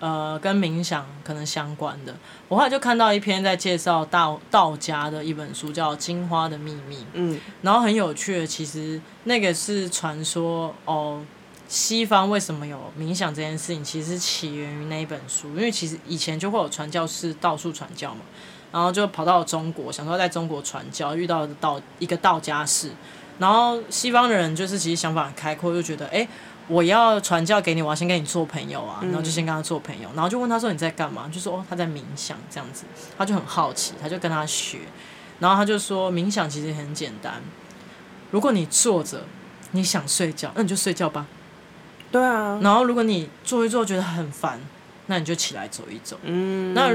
[0.00, 2.12] 呃跟冥想可能相关的。
[2.48, 6.96] 我后来就看到一篇在介绍道道家的一本书，叫《金花的秘密》。
[7.12, 11.24] 嗯，然后很有趣的，其实那个是传说哦。
[11.68, 13.84] 西方为什么有冥想这件事情？
[13.84, 18.22] 其实起源于那一本书，因为其实以前就会有传教士到处传教嘛，
[18.72, 22.90] 然后就跑到中国，想说在中国传教，遇到道一个道家士，
[23.38, 26.26] 然后西方的人就是其实想法很开阔，就觉得哎，
[26.70, 31.28] 我要传教给你，我要先跟你做朋友啊，然后就先跟他做朋友，然后就问他说你在干嘛？
[31.32, 32.84] 就说哦他在冥想这样子，
[33.18, 34.78] 他就很好奇，他就跟他学，
[35.40, 37.42] 然后他就说冥想其实很简单，
[38.30, 39.24] 如果你坐着，
[39.72, 41.26] 你想睡觉，那你就睡觉吧。
[42.12, 44.60] 对啊，然后如果你坐一坐觉得很烦，
[45.06, 46.16] 那你就起来走一走。
[46.22, 46.90] 嗯，那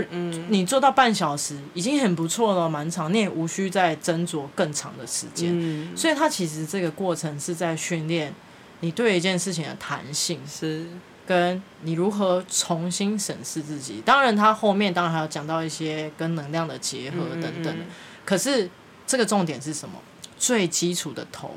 [0.50, 5.52] 你做到半小时已经很不错了，蛮长，你也无需再斟酌更长的时间。
[5.54, 8.34] 嗯，所以他其实这个过程是在训练
[8.80, 10.88] 你对一件事情的弹性，是
[11.26, 14.02] 跟你如何重新审视自己。
[14.06, 17.66] 当然，他后面当然还有讲到一些跟能量的结合等等。
[17.66, 17.86] 嗯嗯，
[18.24, 18.70] 可是
[19.08, 20.00] 这个重点是什么？
[20.38, 21.52] 最基础的头，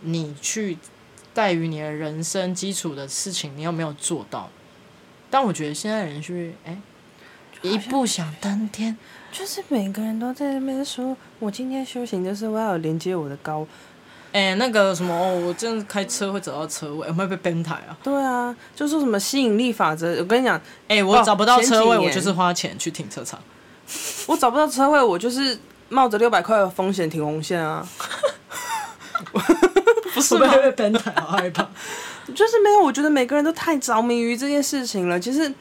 [0.00, 0.78] 你去。
[1.36, 4.48] 在于你的人生基础的事情，你有没有做到？
[5.28, 6.80] 但我觉得现在人是哎，
[7.60, 8.96] 一步想登天，
[9.30, 13.66] 就是每个人都在那边说，我今天修行就是我要连接我的高。
[14.32, 17.96] 哎，那个什么哦，我真的开车会走到车位，有没有被崩台啊？
[18.02, 20.16] 对啊，就说什么吸引力法则。
[20.18, 23.40] 我跟你讲，哎，我找不到车位，我就是花钱去停车场。
[24.26, 25.58] 我找不到车位，我就是
[25.88, 27.86] 冒着六百块的风险停红线啊。
[30.12, 31.66] 不是会被崩台，好害怕。
[32.34, 35.18] 就是没有，我觉得每个人都太着迷于这件事情了。
[35.20, 35.52] 其实，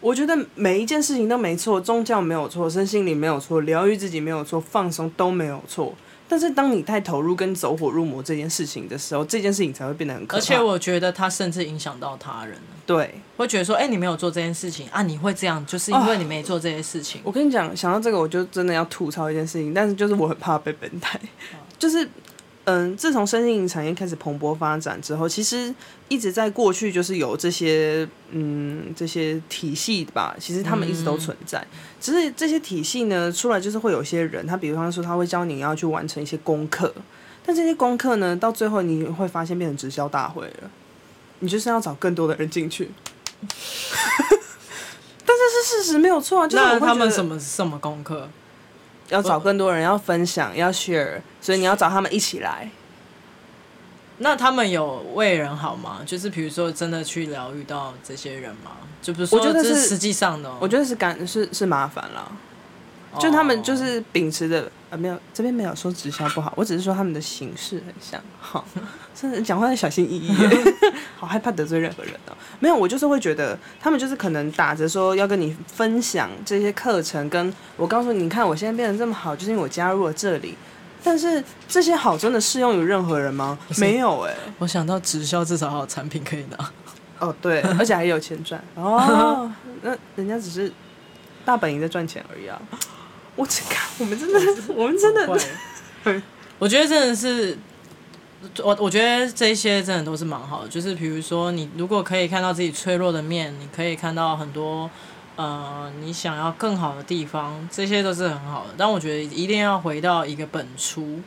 [0.00, 5.94] 我觉得每一件事情都没错，宗教没有错，身心灵没有错，疗愈自己没有错，放松都没有错。
[6.28, 10.38] 但是，当你太投入跟走火入魔这件事情的时候，这件事情才会变得很可怕。
[10.38, 12.56] 而且，我觉得他甚至影响到他人。
[12.86, 17.20] 对，会觉得说，哎、欸，你没有做这件事情啊，你会这样，就是因为你没做这些事情。
[17.20, 21.18] 哦、我跟你讲，想到这个，我就真的要吐槽一件事情，但是就是我很怕被本台，
[21.52, 22.08] 哦、就是。
[22.66, 25.74] 嗯，自从身心灵产业开始蓬勃发展之后，其实
[26.08, 31.58] 一直在过去就是有这些嗯这些体系吧，其实他们一直都存在。
[31.60, 36.94] 嗯、只是这些体系呢，出来就是会有些人，他比方说他会教你要去完成一些功课，
[37.44, 40.70] 但这些功课呢，到最后你会发现变成直销大会了，
[41.40, 42.90] 你就是要找更多的人进去。
[45.26, 48.26] 但这是事实没有错啊，就是他们什么什么功课？
[49.08, 52.70] 要找更多人，要分享，要 share，所以你要找他们一起来。
[54.18, 56.00] 那他们有为人好吗？
[56.06, 58.72] 就是比如说，真的去疗愈到这些人吗？
[59.02, 60.50] 就不是说，这是实际上的。
[60.60, 62.30] 我觉得是感是是麻烦了。
[63.18, 68.64] 就他们就是秉持的，呃，没有这边没有说直销不好，我只是说他们的形式很像，好，
[69.12, 70.32] 真的讲话要小心翼翼，
[71.18, 72.36] 好害怕得罪任何人哦。
[72.60, 80.54] 没有，我就是会觉得他们就是可能打着说要跟你分享这些课程，跟我告诉你，你看我现在变得这么好，就是因为我加入了这里。
[81.02, 83.58] 但是这些好真的适用于任何人吗？
[83.78, 86.70] 没有哎、欸，我想到直销至少还有产品可以拿。
[87.18, 89.50] 哦，对， 而且还有钱赚哦。
[89.82, 90.72] 那人家只是
[91.44, 92.60] 大本营在赚钱而已啊。
[93.36, 94.38] 我只看，我们真的，
[94.74, 95.26] 我们真的，
[96.58, 97.58] 我觉得真的是，
[98.62, 100.68] 我我觉得这些真的都是蛮好的。
[100.68, 104.88] 就是比如说，你如果可以看到自己脆弱的面，你可以看到很多
[105.36, 108.74] 呃你想要更好的地方，这些都是很好的。
[108.76, 111.20] 但我觉得一定要回到一个本初，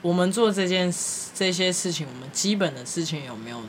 [0.00, 3.60] 我们做这件事这些事情，我们基本的事情有没有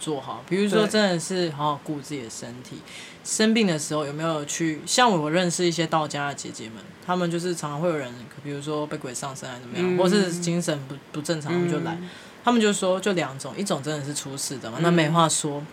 [0.00, 0.42] 做好？
[0.48, 2.80] 比如说，真的是好好顾自己的身体。
[3.22, 4.80] 生病的时候有没有去？
[4.86, 11.96] 像我认识一些道家的姐姐们，她们就是常常会有人，比如说被鬼上身还是怎么样，嗯、或是精神不不正常，他们就来。
[12.42, 15.58] 他们就说就两种，一种真的是出事的嘛，那没话说。
[15.58, 15.66] 嗯、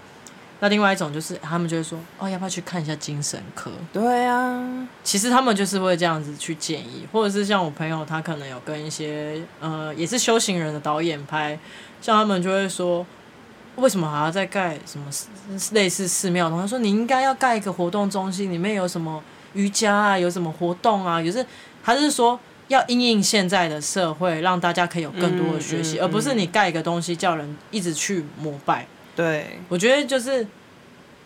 [0.59, 3.71] 那另外一种就是他们就会说，哦，要不要去看一下精神科？
[3.93, 11.57] 对啊，其实他们就是会这样子去建议，或者是像我朋友，他可能有跟一些呃也是修行人的导演拍，
[12.01, 13.05] 像他们就会说。
[13.77, 15.05] 为什么还要再盖什么
[15.71, 16.49] 类似寺庙？
[16.49, 21.45] 他说你应该要盖一个活动中心，里面有什么瑜伽啊，有什么活动啊，有是
[21.81, 28.85] 还是说要因应现在的社会，让大家可以有更多的学习，嗯嗯嗯、而不是你盖一个东西叫人一直去膜拜。
[29.15, 30.45] 对，我觉得就是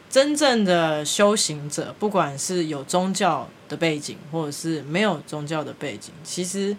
[0.10, 6.76] 真正的修行者，不管是有宗教的背景，或者是没有宗教的背景，其实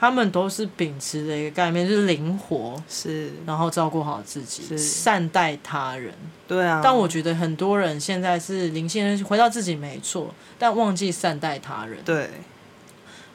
[0.00, 6.14] 他们都是秉持的一个概念，就是灵活，是，然后照顾好自己，是善待他人。
[6.48, 6.80] 对啊。
[6.82, 12.02] 但我觉得很多人现在是灵性回到自己没错，但忘记善待他人。
[12.02, 12.30] 对。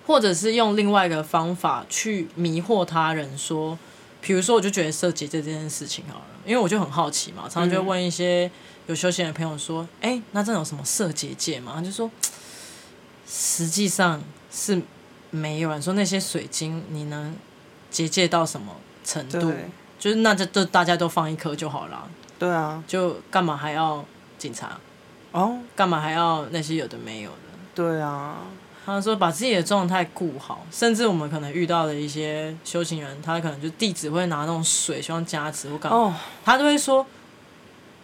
[0.07, 3.77] 或者是用另外一个方法去迷惑他人，说，
[4.19, 8.49] 比如说，我就觉得设结界这件事情好了，因为我就很好奇嘛，常常就问一些
[8.87, 11.73] 有修行的朋友说，哎、嗯欸，那这种什么设结界嘛？
[11.75, 12.09] 他就说，
[13.27, 14.81] 实际上是。
[15.29, 17.35] 没有人说那些水晶你能
[17.89, 19.53] 结界到什么程度？
[19.97, 22.07] 就是那就都大家都放一颗就好了。
[22.37, 24.03] 对啊，就干嘛还要
[24.37, 24.77] 警察？
[25.31, 27.37] 哦，干嘛还要那些有的没有的？
[27.73, 28.37] 对啊，
[28.85, 37.05] 他说把自己的状态顾好，甚至我们可能遇到的一些修行人，他可能就弟子会拿那种水希望加持或干嘛，哦，他都会说，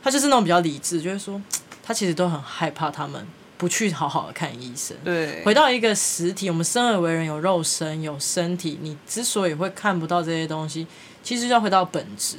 [0.01, 1.41] 他就是那种比较理智，就会说
[1.83, 3.27] 他其实都很害怕他们。
[3.61, 10.87] 不去好好的看医生，对，回到一个实体，我们生而为人有肉身有身体，你之所以会看不到这些东西，
[11.21, 12.37] 其实要回到本质，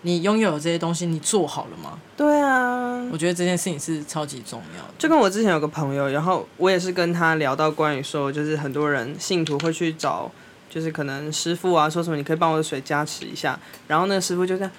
[0.00, 1.98] 你拥有这些东西，你做好了吗？
[2.16, 4.94] 对啊，我觉得这件事情是超级重要的。
[4.96, 10.32] 就跟我之前有个朋友，然后我也是跟他聊到关于说，就是很多人信徒会去找，
[10.70, 14.72] 就是可能师傅啊，说什么你可以帮我的水加持一下，然后那个师傅就这样，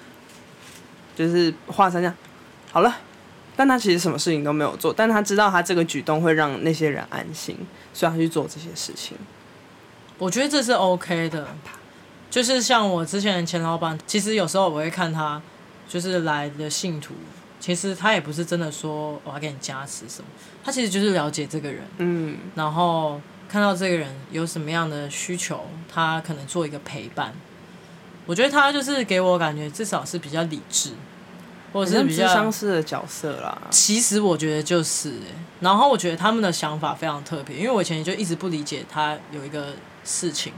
[1.16, 2.16] 就是画成这样，
[2.72, 2.98] 好了。
[3.58, 7.58] 但他其实什么事情都没有做，但他知道他这个举动会让那些人安心，
[7.94, 9.18] 所以他去做这些事情。
[10.20, 11.48] 我觉得这是 OK 的，
[12.30, 15.42] 就是像我之前的前老板，其实有时候我会看他，
[15.90, 17.14] 就是来的信徒，
[17.60, 20.28] 其实他也不是真的说我要给你加持什么，
[20.64, 27.34] 他其实就是了解这个人，嗯，然后看到这个人有什么样的需求，他可能做一个陪伴。
[28.26, 30.92] 我觉得他就是给我感觉至少是比较理智。
[31.78, 33.56] 或者是比较相似的角色啦。
[33.70, 35.14] 其实我觉得就是，
[35.60, 40.52] 然后我觉得他们的想法非常特别，因为我以前就一直不理解他有一个事情，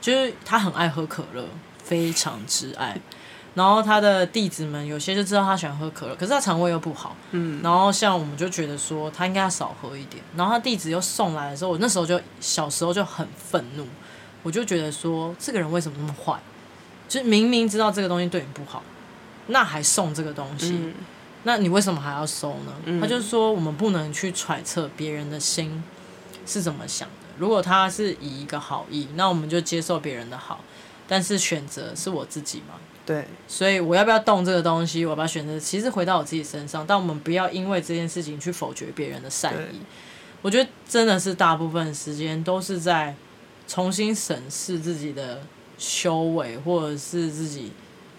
[0.00, 1.44] 就是他很爱喝可乐，
[1.82, 3.00] 非常之爱。
[3.54, 7.58] 然后他的弟子们有些就知道他喜欢喝可乐，可是他肠胃又不好，嗯。
[7.62, 10.22] 然后像我们就觉得说他应该要少喝一点。
[10.36, 13.86] 然后他弟子又送来的时候，我那时候就小时候就很愤怒，
[14.42, 16.38] 我就觉得说这个人为什么那么坏？
[17.08, 18.82] 就明明知道这个东西对你不好。
[19.48, 20.94] 那还送这个东西，嗯，
[21.44, 22.72] 那你为什么还要收呢？
[22.84, 25.82] 嗯，他就说我们不能去揣测别人的心
[26.44, 27.14] 是怎么想的。
[27.38, 30.60] 如果他是以一个好意，那我们就接受别人的好，
[31.06, 32.74] 但是选择是我自己嘛。
[33.04, 35.04] 对，所以我要不要动这个东西？
[35.04, 35.60] 我要不要选择？
[35.60, 39.80] 其实回到我自己身上，但我们不要因为这件事情去否决别人的善意。
[40.42, 43.14] 我觉得真的是大部分时间都是在
[43.68, 45.40] 重新审视自己的
[45.78, 47.70] 修为，或者是自己。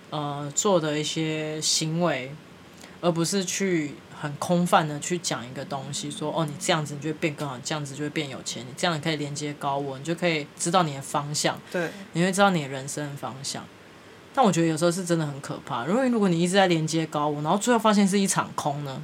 [0.09, 2.31] 呃，做的一些行为，
[3.01, 13.63] 而不是去很空泛的去讲一个东西，说哦，你这样子你就会变更好，这样子就会变有钱，你这样你可以连接高我，你就可以知道你的方向，对，你会知道你的人生的方向。
[14.33, 19.01] 但我觉得有时候是真的很可怕，因为如果你一直在连接高我，然后最后发现是一场空呢，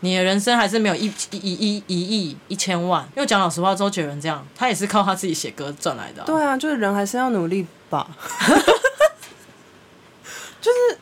[0.00, 3.04] 你的人生还是没有一一一一亿一千万。
[3.16, 6.26] 因为讲老实话，周杰伦这样，他也是靠他自己写歌赚来的啊。
[6.26, 8.08] 对啊，就是人还是要努力吧。
[10.68, 10.98] 就是，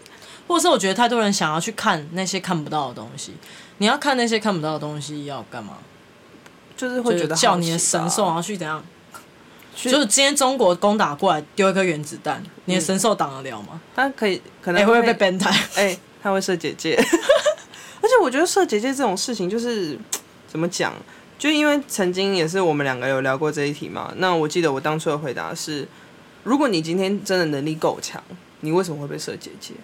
[0.46, 3.34] 或者是我觉得太多人想要去看那些看不到的东西。
[3.78, 5.78] 你要看那些看不到的东西要干嘛？
[6.76, 8.82] 就是会觉得叫你的神兽然后去怎样？
[9.74, 13.80] 就是今天中国攻打过来，丢一颗原子弹，你的神兽挡得了吗？
[13.94, 15.50] 他可以，可能会、欸、会被 ban 台。
[15.74, 16.94] 哎、欸，他会射姐姐。
[18.00, 19.98] 而且我觉得射姐姐这种事情，就是
[20.46, 20.94] 怎么讲？
[21.38, 24.12] 就因为曾经也是我们两个有聊过这一题嘛。
[24.16, 25.86] 那我记得我当初的回答是：
[26.44, 28.22] 如果你今天真的能力够强。
[28.60, 29.74] 你为什么会被设结界？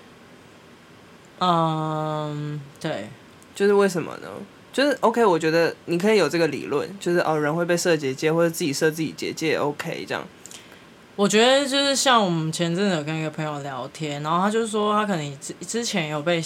[1.39, 3.09] 嗯，对，
[3.55, 4.29] 就是为什么呢？
[4.73, 10.25] 就是 OK，我觉得你可以有这个理论，就是哦，人会被设结界，或者自己设自己结界，OK，这样。
[11.17, 16.43] 我觉得就是像我们前阵子有跟一个朋友聊天，然后他就说他可能之之前有被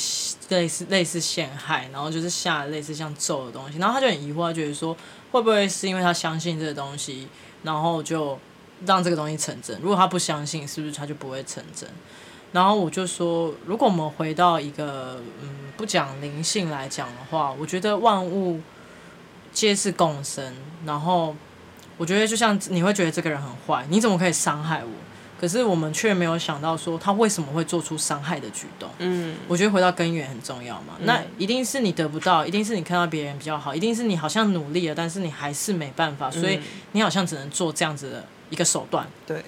[0.49, 4.97] 类似类似陷害，然后就是下类似像咒的东西，然后他就很疑惑，他觉得说
[5.31, 7.29] 会不会是因为他相信这个东西，
[7.62, 8.39] 然后就。
[8.85, 9.79] 让这个东西成真。
[9.81, 11.89] 如果他不相信，是不是他就不会成真？
[12.53, 18.61] 然后我就说，如果我们回到一个嗯不讲灵性来讲的话，我觉得万物
[19.53, 20.55] 皆是共生。
[20.87, 21.35] 然后
[21.97, 24.91] 我觉得就像你会觉得这个人很坏，你怎么可以伤害我？
[25.39, 28.89] 可是我们却没有想到说他为什么会做出伤害的举动。
[29.01, 30.95] 嗯，我觉得回到根源很重要嘛。
[31.01, 36.59] 那一定是你得不到，一定是你看到别人比较好，一定是你好像努力了，但是你还是没办法，所以
[36.93, 38.24] 你好像只能做这样子的。
[38.51, 39.42] 一个手段，对。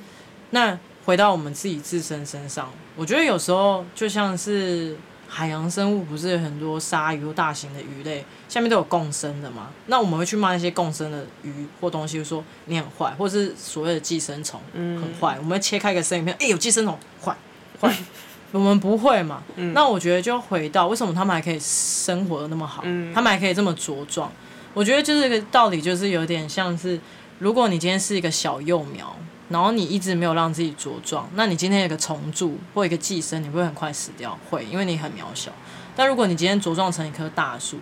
[0.50, 4.96] 那回到我们自己自身身上，我觉得有时候就像是
[5.28, 9.68] 海洋生物不是有很多鲨鱼或大型的鱼类下面都有共生的嘛？
[9.86, 15.34] 那我们会去骂那些共生的鱼或东西，说你很坏，或是所谓的寄生虫很坏。
[15.36, 17.36] 嗯、我们会切开一个生鱼片， 哎、欸，有寄生虫，坏
[17.80, 17.94] 坏。
[18.50, 19.42] 我们不会嘛？
[19.56, 24.32] 嗯、那我觉得就回到为什么他们还可以生活的那么好，嗯、他们还可以这么茁壮。
[24.72, 26.98] 我觉得就是这个道理，就是有点像是，
[27.38, 29.16] 如果你今天是一个小幼苗。
[29.50, 34.38] 然后你一直没有让自己茁壮，那你今天有个虫蛀或一个寄生，你会很快死掉？
[34.50, 35.50] 会，因为你很渺小。
[35.96, 37.78] 但如果你今天茁壮成一棵大树，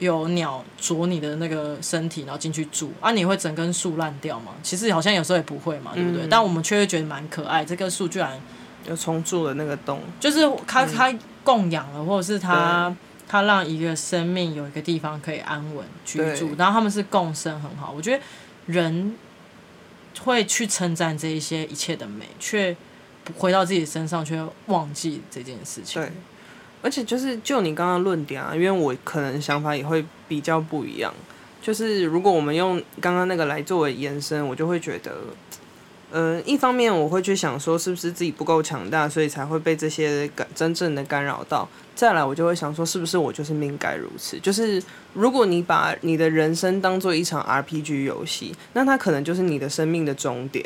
[0.00, 4.50] 有鸟啄你的那个身体，然后进去住，啊，你会整根树烂掉吗？
[4.64, 6.24] 其实好像有时候也不会嘛，对不对？
[6.24, 8.36] 嗯、但我们却会觉得蛮可爱，这棵树居然
[8.88, 11.14] 有虫蛀的那个洞，就是它它
[11.44, 12.92] 供养了，或者是它
[13.28, 17.94] 它让一个生命有一个地方可以安稳居住，然后他们是共生很好。
[17.96, 18.20] 我觉得
[18.66, 19.14] 人。
[20.22, 22.76] 会去称赞这一些一切的美，却
[23.38, 26.02] 回到自己身上，却忘记这件事情。
[26.02, 26.10] 对，
[26.82, 31.14] 而且就是就你刚刚论点啊，因为我可能想法也会比较不一样。
[31.62, 35.16] 就是如果我们用刚刚那个来作为延伸，我就会觉得，
[36.10, 41.68] 呃，一方面我会去想说，是不是自己不够强大，所以才会被这些干真正的干扰到。
[41.94, 44.38] 再来，我就会想说，是不是我就是命该如此？
[44.40, 44.82] 就是
[45.14, 50.64] 如果你把你的人生当做一场 RPG 游戏，那它可能就是你的生命的终点。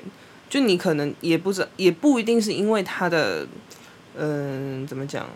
[0.49, 3.45] 就你可能也不知，也不一定是因为他的，
[4.17, 5.27] 嗯、怎么讲，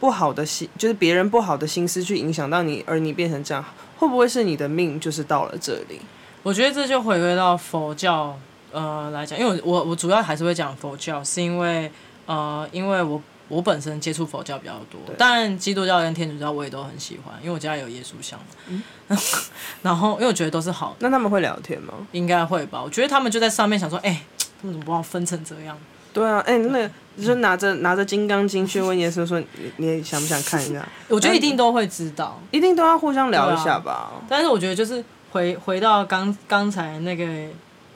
[0.00, 3.62] 不好的心，就是别人不好的心思去影响到你，而你变成这样，
[3.98, 6.00] 会不会是你的命就是到了这里？
[6.42, 8.38] 我觉得这就回归到佛教，
[8.76, 11.90] 呃，来讲，因为我我我主要还是会讲佛教，是因为，
[12.26, 13.20] 呃，因为我。
[13.48, 18.36] 我本身接触佛教比较多，但基督教跟天主教我也都很喜欢，因为我家里有耶稣像。
[18.66, 18.82] 嗯、
[19.82, 20.96] 然后因为我觉得都是好的。
[20.98, 21.94] 那他们会聊天吗？
[22.10, 22.82] 应该会吧。
[22.82, 24.20] 我觉得他们就在上面想说，哎、欸，
[24.60, 25.78] 他们怎么把我分成这样？
[26.12, 26.90] 对啊，哎、欸，那个
[27.24, 29.46] 就拿着拿着《金刚经》去问耶稣说，你
[29.76, 30.84] 你也想不想看一下？
[31.06, 33.92] 我觉得一定都会知道，一定都要互相聊一下吧。
[33.92, 37.24] 啊、但是我觉得就是回回到刚刚才那个。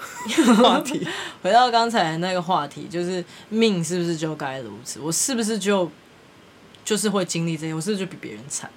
[0.63, 1.07] 话题
[1.43, 5.01] 回到刚才那个话题，就是命是不是就该如此？
[5.01, 5.91] 我是不是就
[6.85, 7.75] 就是会经历这些？
[7.75, 8.71] 我是不是就比别人惨？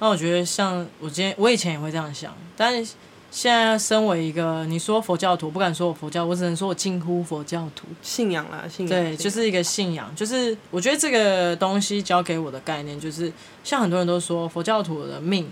[0.00, 2.94] 那我觉得，像我今天，我以前也会这样想，但是
[3.30, 10.14] 现在身为一个你说佛教徒，不敢说我佛教，我只能说我近乎佛教徒，信仰啦，信仰，对，就是一个信仰。
[10.16, 15.48] 就是我觉得这个东西教给我的概念，就是像很多人都说佛教徒的命。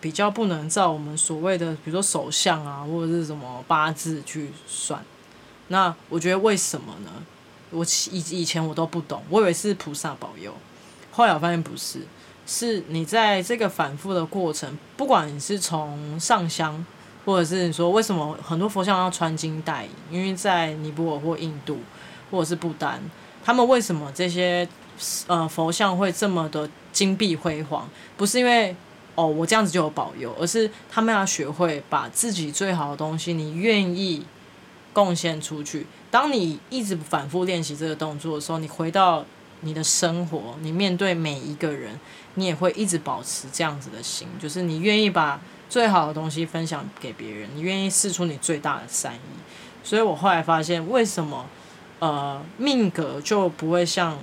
[0.00, 5.02] 比较不能照我们所谓的，比如说手相啊，或者是什么八字去算。
[5.68, 7.10] 那我觉得为什么呢？
[7.70, 10.54] 我以以前我都不懂，我以为是菩萨保佑，
[11.10, 12.00] 后来我发现不是，
[12.46, 16.86] 是你在这个反复的过程，不管你是从上香，
[17.26, 21.78] 或者是你说为什么很多佛像要穿金戴银，因为在尼泊尔或印度
[22.30, 23.02] 或者是不丹，
[23.44, 24.66] 他们为什么这些
[25.26, 27.88] 呃佛像会这么的金碧辉煌？
[28.16, 28.74] 不是因为。
[29.18, 34.24] 哦，我这样子就有保佑，而是他们要学会把自己最好的东西，你愿意
[34.92, 35.84] 贡献出去。
[36.08, 39.24] 当你一直反复练习这个动作的时候，你回到
[39.62, 41.98] 你的生活，你面对每一个人，
[42.34, 49.18] 你也会一直保持这样子的心，就是你愿意把最好的东西分享给别人，你愿意试出你最大的善意。
[49.82, 51.44] 所以我后来发现，为什么
[51.98, 54.16] 呃命格就不会像。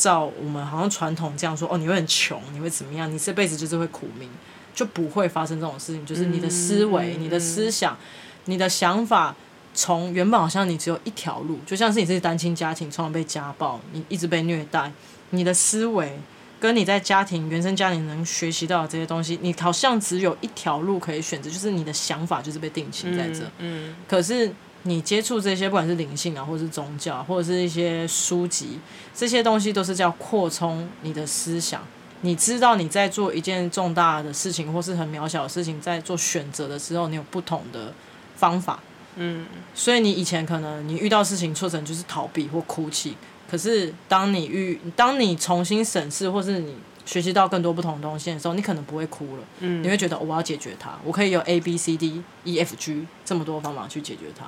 [0.00, 3.12] 照我们好像传统这样说哦，你会很穷，你会怎么样？
[3.12, 4.26] 你这辈子就是会苦命，
[4.74, 6.06] 就不会发生这种事情。
[6.06, 7.98] 就是你的思维、嗯、你的思想、嗯、
[8.46, 9.36] 你的想法，
[9.74, 14.90] 从原本好像你只有一条路，就像是你是单亲家庭，从小被家暴，你一直被虐待，
[15.28, 16.18] 你的思维
[16.58, 23.44] 跟你在家庭原生家庭能学习到的这些东西，你好像只有一条路可以选择，就是你的想法就是被定型在这。
[23.58, 24.50] 嗯，嗯可是。
[24.84, 28.78] 你接触这些，不管是灵性啊，或者是宗教，或者是一些书籍，
[29.14, 31.82] 这些东西都是叫扩充你的思想。
[32.22, 37.92] 你知道你在做一件重大的事情，或是很渺小的事情，在做选择的时候，你有不同的
[38.36, 38.78] 方法。
[39.16, 43.16] 嗯，所以你以前可能你遇到事情挫折就是逃避或哭泣，
[43.50, 46.74] 可是当你遇，当你重新审视，或是你
[47.04, 49.42] 学习到更多不同的东西的时候，你可能不会哭了。
[49.60, 54.46] 嗯，你会觉得我要解决它，我可以有 A B C D E F G 这么多方法去解决它。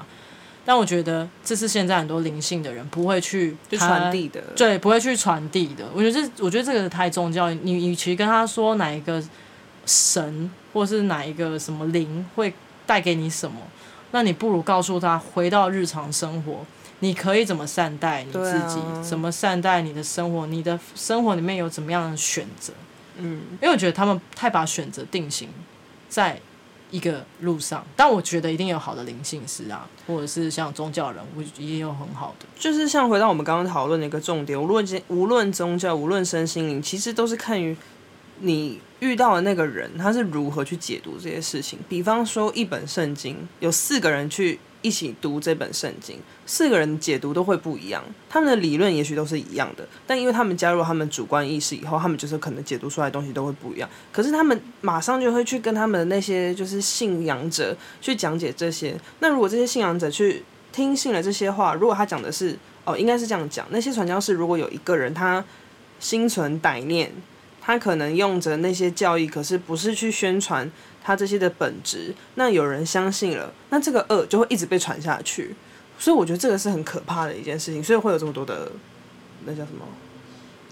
[0.64, 5.84] 但我觉得这是现在很多灵性的人不会去传递的，对，不会去传递的。
[5.92, 7.50] 我觉得这，我觉得这个太宗教。
[7.50, 9.22] 你与其跟他说哪一个
[9.84, 12.52] 神，或是哪一个什么灵会
[12.86, 13.56] 带给你什么，
[14.12, 16.64] 那你不如告诉他，回到日常生活，
[17.00, 22.72] 你可以怎么善待你自己，啊、怎么善待你的生活，你的生活里面有怎么样的选择。
[23.18, 25.48] 嗯，因为我觉得他们太把选择定型
[26.08, 26.40] 在
[26.93, 32.47] 一个路上，但我觉得一定有好的灵性师啊，或者是像宗教人物也有很好的。
[32.57, 37.76] 就是像回到我们刚刚讨论的一个重点，无论无论宗教，无论身心灵，其实都是看于
[38.38, 41.78] 你遇到的那个人他是如何去解读这些事情。
[41.88, 44.61] 比方说，一本圣经有四个人去。
[44.83, 53.89] 一起读这本圣经，四个人解读都会不一样，他们的理论也许都是一样的，但因为他们加入他们主观意识以后，他们就是可能解读出来的东西都会不一样。
[54.12, 58.95] 可是他们马上就会去跟他们的那些就是信仰者去讲解这些。
[59.20, 65.45] 那如果这些信仰者去听信了这些话，如果他讲的是哦，应该是这样讲，那些传教士如果有一个人他
[66.01, 67.12] 心存歹念，
[67.61, 70.68] 他可能用着那些教义，可是不是去宣传。
[71.05, 75.55] 他这些的本质，那有人相信了，那这个恶就会一直被传下去，
[75.98, 78.70] 所以我觉得这个是很可怕的一件事情，所以会有这么多的
[79.44, 79.86] 那叫什么？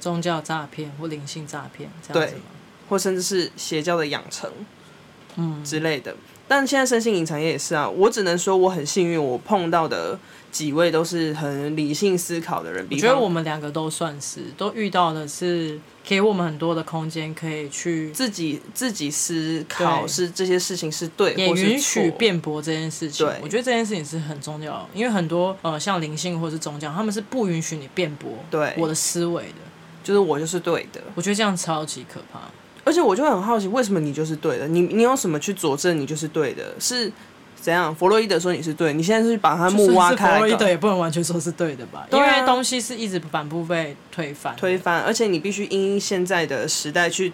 [0.00, 2.34] 宗教诈骗或灵性诈骗，对，
[2.88, 4.50] 或甚至是邪教的养成，
[5.36, 6.14] 嗯之类的。
[6.48, 10.18] 但现在身心灵产业也是啊，我只能说我很幸运，我碰到的。
[10.50, 23.24] 几位都是很理性思考的人，我觉得我们两个都算是，都遇到的是给我们很多的空间，可以去自己自己思考，是这些事情是对，也允许辩驳这件事情。
[23.24, 29.60] 对，我觉得这件事情是很重要，因为很多呃像灵性或是宗教，他们是不允许你辩驳对我的思维的，
[30.02, 31.00] 就是我就是对的。
[31.14, 32.40] 我觉得这样超级可怕，
[32.90, 34.66] 而且我就很好奇，为什么你就是对的？
[34.66, 36.74] 你你有什么去佐证你就是对的？
[36.80, 37.12] 是？
[37.62, 37.94] 怎样？
[37.94, 40.32] 弗洛伊德说你是对，你现在是把他墓挖开。
[40.32, 42.06] 弗洛伊德也不能完全说是对的吧？
[42.10, 44.56] 啊、因为东西是一直反复被推翻。
[44.56, 47.30] 推翻，而且你必须因现在的时代去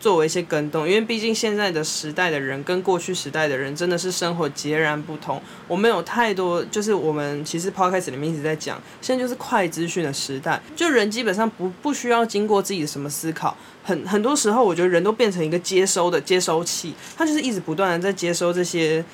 [0.00, 5.40] 作为一些更动，因为毕竟现在的时代的人跟过去时代的人真的是生活截然不同。
[5.66, 19.04] 我们有太多，就是我们其实 Podcast 里面一直在讲，现在就是快资讯的时代，就人基本上不不需要经过自己的什么思考，很很多时候我觉得人都变成一个接收的接收器，他就是一直不断的在接收这些。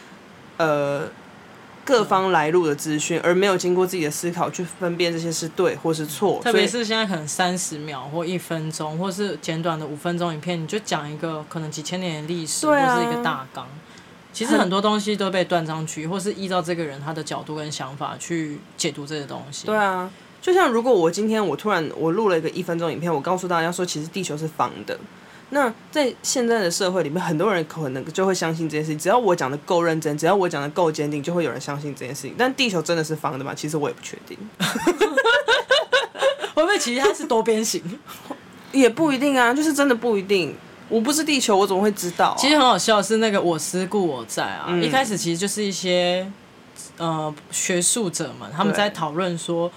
[0.56, 1.02] 呃，
[1.84, 6.40] 各方来路的资讯，而没有经过自己的思考去分辨这些是对或是错。
[6.42, 13.66] 特别是现在可能三十秒或一分钟，或是简短的五分钟影片，你就讲一个可能几千年的历史，或是一个大纲。
[14.32, 19.66] 其实很多东西都被断章取义，或是依照这个人他的角度跟想法去解读这些东西。
[19.66, 20.10] 对啊，
[20.42, 24.98] 就像如果我今天我突然我录了一个一分钟影片，我告诉大家说，其实地球是方的。
[25.50, 28.98] 那在现在的社会里面，很多人可能就会相信这件事情。
[28.98, 32.34] 只要我讲的够认真，只要我讲的够坚定，就会有人相信这件事情。
[32.36, 33.54] 但地球真的是方的吗？
[33.54, 34.36] 其实我也不确定。
[36.54, 37.80] 会不会其实它是多边形？
[38.72, 40.56] 也不一定啊，就是真的不一定。
[40.88, 42.36] 我不是地球，我怎么会知道啊？
[42.36, 46.26] 其实很好笑的是那个我思故我在啊，嗯，一开始其实就是一些
[46.96, 49.70] 呃学术者们他们在讨论说。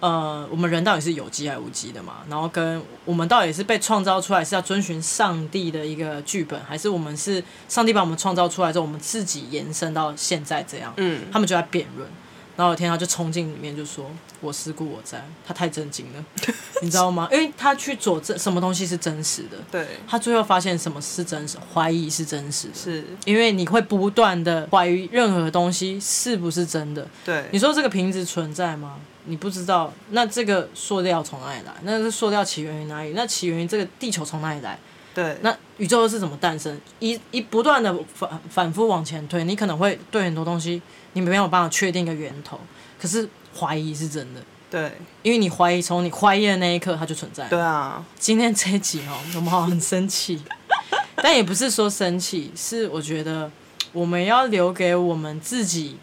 [0.00, 2.16] 呃，我们人到底是有机还是无机的嘛？
[2.28, 10.92] 然后跟我们到底是被创造出来是要遵循上帝的一个剧本，还是我们是上帝把我们创造出来之后，我们自己延伸到现在这样？
[10.96, 12.08] 嗯，他们就在辩论。
[12.56, 14.10] 然后有天他就冲进里面就说
[14.42, 16.22] ：“我思故我在。”他太震惊了，
[16.82, 17.26] 你知道吗？
[17.32, 19.56] 因为他去佐证什么东西是真实的。
[19.70, 19.86] 对。
[20.06, 22.74] 他最后发现什么是真实，怀疑是真实的。
[22.74, 23.04] 是。
[23.24, 27.06] 因为你会不断的怀疑任何东西是不是真的。
[27.24, 27.46] 对。
[27.50, 28.96] 你说这个瓶子存在吗？
[29.30, 31.72] 你不知道，那这个塑料从哪里来？
[31.84, 33.12] 那这塑料起源于哪里？
[33.14, 34.76] 那起源于这个地球从哪里来？
[35.14, 36.78] 对，那宇宙是怎么诞生？
[36.98, 42.58] 一一不断的反反复往前推，你可能会对很多东西你没有办法确定一个源头，
[43.00, 44.40] 可是怀疑是真的。
[44.68, 47.46] 对，因为你怀疑，从你怀疑的那一刻它就存在。
[47.48, 50.42] 对啊，今天这一集哦，我们好像很生气，
[51.16, 53.50] 但也不是说生气，是我觉得
[53.92, 55.96] 我们要留给我们自己。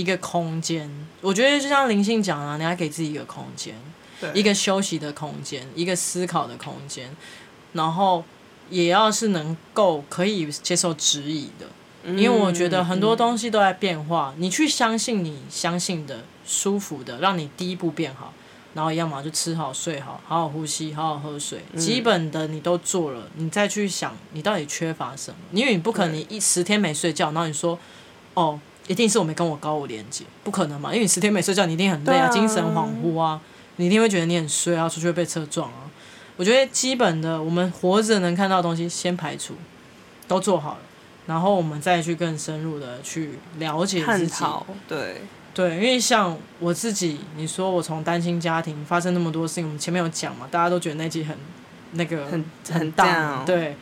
[0.00, 0.88] 一个空间，
[1.20, 3.74] 我觉得就像灵性讲啊，你要给自己一个空间，
[4.32, 7.14] 一个休息的空间，一个思考的空间，
[7.72, 8.24] 然后
[8.70, 11.66] 也要是能够可以接受质疑的，
[12.16, 18.32] 因为我觉得很多东西都在变化，你去相信你相信的舒服的，让你第一步变好，
[18.74, 27.78] 然后要么就吃好睡好，好好呼吸，好好喝水，基本的你都做了，你再去想你到底缺乏什么，因为你不可能你一十天没睡觉，然后你说
[28.34, 28.60] 哦。
[28.88, 30.90] 一定是我没跟我高我连接，不可能嘛？
[30.90, 33.40] 因为你十天没睡觉，你一定很累啊，精神恍惚啊，
[33.76, 35.88] 你一定会觉得你很衰啊，出去会被车撞啊。
[36.36, 39.54] 我觉得基本的，我们活着能看到的东西先排除，
[40.26, 40.78] 都做好了，
[41.26, 44.44] 然后我们再去更深入的去了解自己。
[44.88, 45.22] 对
[45.54, 51.36] 对，因为像我自己，你说我从单亲家庭发生那么多事情，我们前面有讲嘛，大家都觉得那集很
[51.92, 53.76] 那个很很大，对，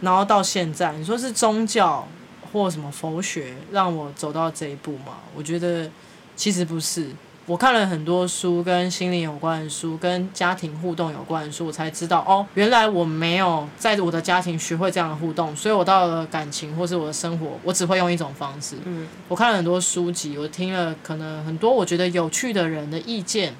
[0.00, 2.08] 然后到现在，你说是宗教。
[2.52, 5.18] 或什么佛学让我走到这一步吗？
[5.34, 5.90] 我觉得
[6.36, 7.08] 其实不是，
[7.46, 18.76] 我看了很多书，跟心灵有关的书，跟家庭互动有关的书，我才知道哦，原来我没有在我的家庭学会这样的互动，所以我到了感情或是我的生活，我只会用一种方式。
[18.84, 23.54] 嗯，我看了很多书籍，我听了可能很多我觉得有趣的人的意见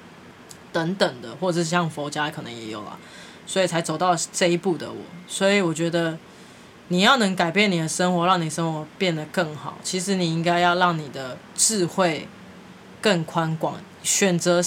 [0.71, 2.97] 等等的，或者是像佛家可能也有啊，
[3.45, 4.97] 所以才走到这一步的我。
[5.27, 6.17] 所以我觉得
[6.89, 12.27] 你要能改变你的生活，让你生活变得更好，其实你应该要让你的智慧。
[13.01, 14.61] 更宽广，选择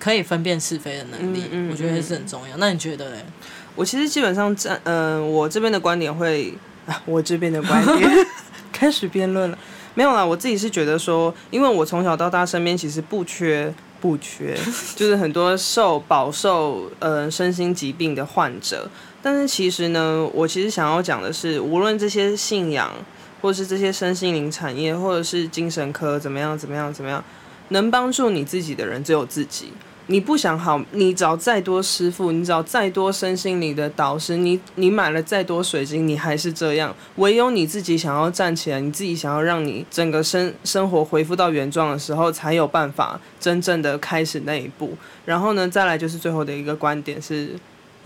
[0.00, 2.56] 可以分辨是非的能力，嗯嗯、我觉得是很重要。
[2.56, 3.24] 那你觉得嘞？
[3.76, 6.52] 我其实基本上站，嗯、呃，我这边的观点会，
[6.84, 8.26] 啊、 我这边的观点
[8.72, 9.58] 开始辩论了。
[9.94, 14.58] 没有啦，我自己是觉得说，因为我从小到大身边其实不缺不缺，
[14.96, 18.90] 就是很多受饱受呃身心疾病的患者。
[19.26, 22.92] 但是其实呢，我其实想要讲的是，无论这些信仰，
[23.40, 27.24] 或是这些身心灵产业，或者是精神科怎么样怎么样怎么样。
[27.70, 29.72] 能帮助你自己的人只有自己。
[30.06, 36.94] 你不想好，你找再多师傅，你找再多身心灵的导师，你你买了再多水晶，你还是这样。
[37.16, 44.96] 唯有你自己想要站起来，你自己想要让你整个生生活恢复到原状的时候，才有办法真正的开始那一步。
[45.24, 47.50] 然后呢，再来就是最后的一个观点是，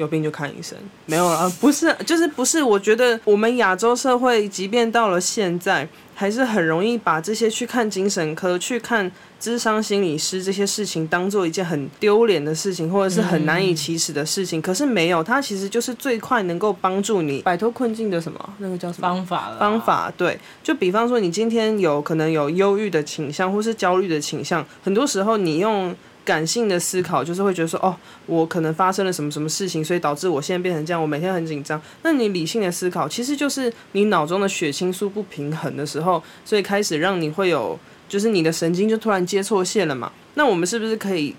[0.01, 0.77] 有病就看医生。
[1.07, 2.61] 没有了，不是，就是不是。
[2.63, 9.13] 我觉得我们亚洲社会，即便到了现在，还是很容易把这些去看精神科、去看。
[9.41, 18.55] 智商心理师这些事情当做一件很丢脸的事情，或者是很难以启齿的事情，嗯、可是没有，它其实就是最快能够帮助你摆脱困境的什么？
[18.59, 19.57] 那个叫什么方法？
[19.59, 27.97] 方法对，就比方说你今天有可能有忧郁的倾向，或是焦虑的倾向，很多时候你用感性的思考，就是会觉得说，哦，
[28.27, 31.81] 我可能发生了什么什么事情，所以导致我现在变成这样，我每天很紧张。
[32.03, 37.79] 那你理性的思考，其实就是你脑中的血清素不平衡的时候，所以开始让你会有。
[38.09, 40.11] 就是你的神经就突然接错线了嘛？
[40.35, 41.33] 那我们是不是可以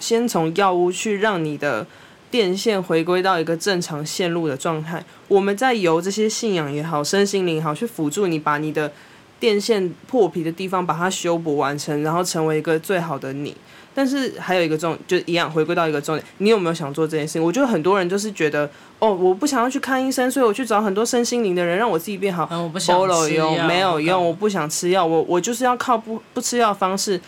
[0.00, 1.86] 先从药物去让你的
[2.32, 5.04] 电线回归到一个正常线路的状态？
[5.28, 8.92] 我们再由这些信仰也好、身心灵也好去辅助你，把你的
[9.38, 13.56] 电线破皮的地方把它修补完成，然后成为一个最好的你。
[13.96, 17.42] 但是还有一个重，就一样回归到一个重点，你有没有想做这件事情？
[17.42, 18.68] 我觉得很多人就是觉得，
[18.98, 22.46] 哦，我不想要去看医生，所以我去找很多身心灵的人，让我自己变好。
[22.50, 27.18] 嗯，我不想吃药，没有用，我不想吃药，我我就是要靠不不吃药方式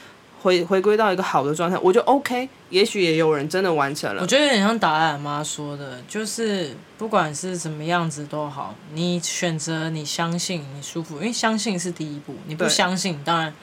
[0.43, 2.47] 回回归到一个好的状态，我就 OK。
[2.69, 4.21] 也许也有人真的完成了。
[4.21, 13.55] 我觉得有点像达赖妈说的，就是不管是什么样子都好，你选择你相信你舒服，因为相信是第一步，你不相信当然。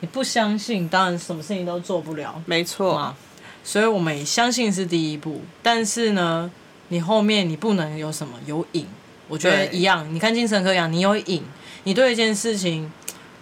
[0.00, 2.42] 你不相信，当然什么事情都做不了。
[2.46, 3.16] 没错嘛，
[3.64, 6.50] 所以我们相信是第一步，但是呢，
[6.88, 8.86] 你后面你不能有什么有瘾。
[9.28, 11.42] 我觉得一样，你看精神科一样，你有瘾，
[11.82, 12.92] 你对一件事情，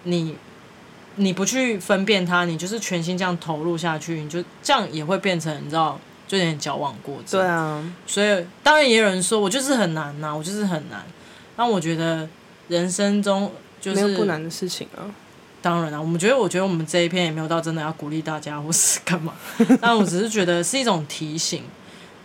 [0.04, 0.34] 你
[1.16, 7.38] 你不去分辨它，你就是全心这样投入下去，你就这样也会变成你知道，就有点矫枉过正。
[7.38, 11.04] 对啊，所以当然也有人说我就是很难呐、啊，我就是很难。
[11.56, 12.26] 那我觉得
[12.68, 15.04] 人生中就是没有不难的事情啊。
[15.64, 19.32] 当然了，我们觉得，我觉得我们这一篇也没有到真的要鼓励大家或是干嘛，
[19.80, 21.62] 但我只是觉得是一种提醒。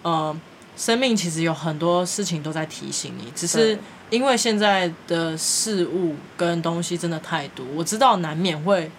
[0.02, 0.36] 呃，
[0.76, 3.80] 生命其实有很多事情都在提醒你，只是
[4.10, 8.92] 因为现在的事物跟东西真的太多，我知道难免会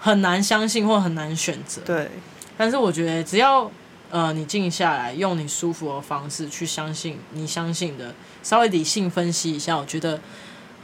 [0.00, 1.82] 很难相信或很难选择。
[1.84, 2.10] 对，
[2.56, 3.70] 但是我觉得只要
[4.10, 10.18] 呃你静下来，用你舒服的方式去相信你相信的，稍微理性分析一下，我觉得。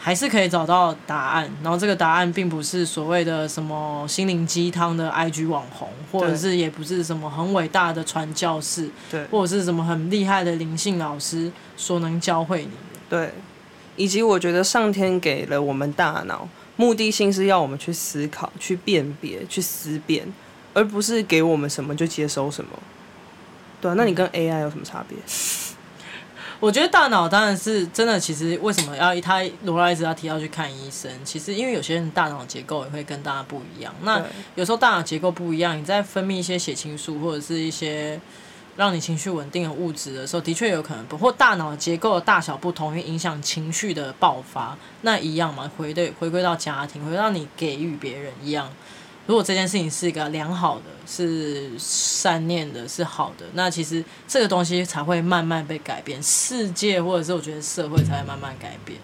[0.02, 12.98] 还是可以找到答案，然后这个答案并不是所谓的什么心灵鸡汤的 IG 网红，或者是也不是什么很伟大的传教士，对，或者是什么很厉害的灵性老师所能教会你的。
[13.10, 13.30] 对，
[13.96, 20.26] 以及我觉得上天给了我们大脑，目的性是要我们去思考、去辨别、去思辨，
[20.72, 22.70] 而不是给我们什么就接收什么。
[23.82, 25.18] 对啊，那你跟 AI 有什么差别？
[26.60, 28.20] 我觉得大脑当然是真的。
[28.20, 31.10] 其实为什么要他罗拉一直要提到去看医生？
[31.24, 33.94] 其实因为有些人大脑结构也会跟大家不一样。
[34.02, 34.22] 那
[34.54, 38.20] 有时候大脑结构不一样，你在分泌一些血清素或者是一些
[38.76, 44.76] 让你情绪稳定的物质的时候，的确有可能不或大脑结构的大小不同，会影响情绪的爆发。
[45.00, 48.70] 那一样嘛，回对回归到家庭，回到你给予别人一样。
[49.30, 58.98] 如果这件事情是一个良好的，是善念的，是好的，那其实这个东西才会慢慢被改变，世界或者是我觉得社会才会慢慢改变。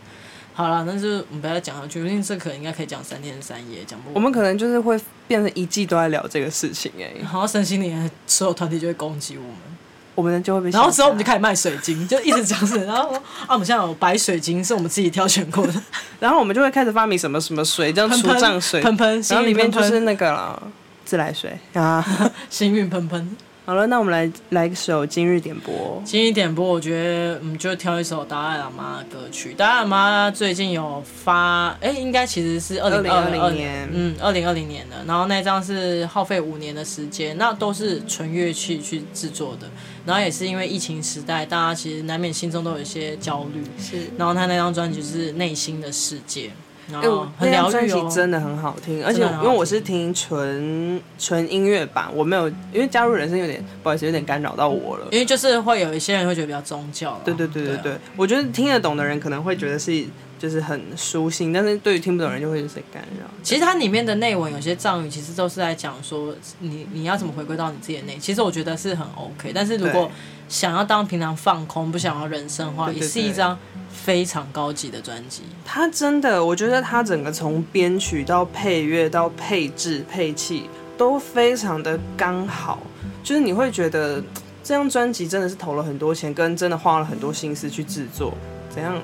[0.53, 4.15] 好了，但是我们不要再讲下去，因为这可能应该可以讲三天三夜，讲不完。
[4.17, 9.76] 我们可能就是会变成一季都在聊这个事情哎、欸，然后身心灵所有团体就会攻击我们。
[10.17, 13.15] 我们就会被，然后之后我们就开始卖水晶，就一直讲是，然后
[13.47, 15.75] 啊，我们现在有白水晶，是我们自己挑选过的，
[16.19, 20.61] 然后我们就会开始发明什么什么水，这样除障水，喷喷，然后里面就是那个啦，
[21.05, 22.05] 自来水啊，
[22.51, 23.37] 幸运喷喷。
[23.67, 26.01] 好了，那我们来来一首今日点播。
[26.05, 29.55] 今日点播，我觉得我们就挑一首达赖喇嘛的歌曲。
[29.55, 34.95] 达赖喇嘛最近有发，哎、欸，应该其实是二零二零年，嗯，二零二零年的。
[35.05, 39.69] 然后那张是耗费五年的时间，那都是纯乐器去制作的。
[40.07, 43.63] 然后也是因为疫情时代，大家其实难免心中都有一些焦虑。
[43.79, 44.09] 是。
[44.17, 46.51] 然后他那张专辑是内心的世界。
[46.89, 47.01] 哎，
[47.41, 55.09] 那张专辑真的很好听，而且因为我是听纯纯音乐版，我没有因为加入人声有点不好意思，有点干扰到我了。
[55.11, 59.91] 因为就是会有一些人会觉得比较宗教，对对对对对，我觉得听得懂的人可能会觉得是
[60.39, 63.27] 就是很舒心，但是对于听不懂人就会有些干扰。
[63.43, 68.17] 其实它里面的内文有些藏语，其实都是在讲说你你要怎么回归到你自己的内。
[68.19, 70.11] 其实我觉得是很 OK，但是如果
[70.49, 73.59] 想要当平常放空，不想要人生的话，也是一张。
[73.89, 80.69] 非常高级的专辑，它真的，我觉得它整个从编曲到配乐到配置配器
[80.99, 82.79] 都非常的刚好，
[83.25, 84.23] 就是你会觉得
[84.63, 88.35] 这张专辑真的是投了很多钱，跟真的花了很多心思去制作，
[88.69, 88.95] 怎样？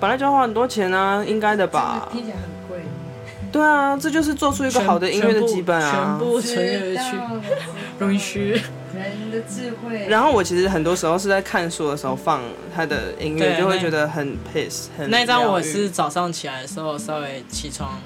[0.00, 2.08] 本来就要花很多钱啊，应该的吧？
[2.12, 2.80] 听起来很贵。
[3.52, 7.16] 对啊，这就是做出一个好的音乐的基本啊，全部存乐去，
[7.98, 8.60] 容易虚。
[8.94, 10.06] 人的智慧。
[10.08, 12.40] 然后我其实很多时候是在看书的时候放
[12.74, 14.86] 他的音乐，就会觉得很 peace。
[15.08, 17.98] 那一张我是早上起来的时候稍微起床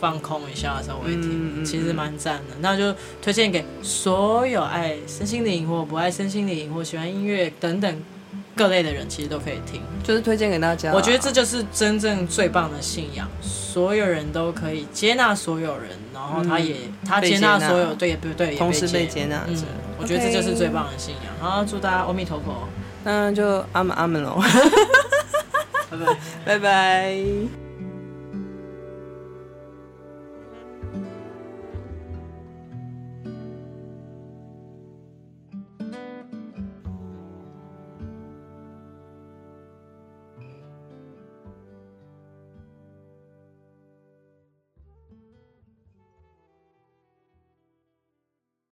[0.00, 2.56] 放空一下的时候我会听，其实蛮赞的。
[2.60, 8.02] 那就推荐给所有爱身心灵或不爱身心灵或喜欢音乐等等
[8.58, 9.80] 各类的人，其实都可以听。
[10.02, 10.92] 就是推荐给大家。
[10.92, 18.56] 我觉得这就是真正最棒的信仰，所有人都可以接纳所有人，然后他也他接纳所有，对不对？
[18.56, 19.46] 同时被接纳。
[20.00, 21.32] 我觉得这就是最棒的信仰。
[21.40, 22.68] 好，祝大家阿弥陀佛。
[23.04, 24.42] 那就阿门阿门喽。
[25.90, 27.67] 拜拜，拜拜。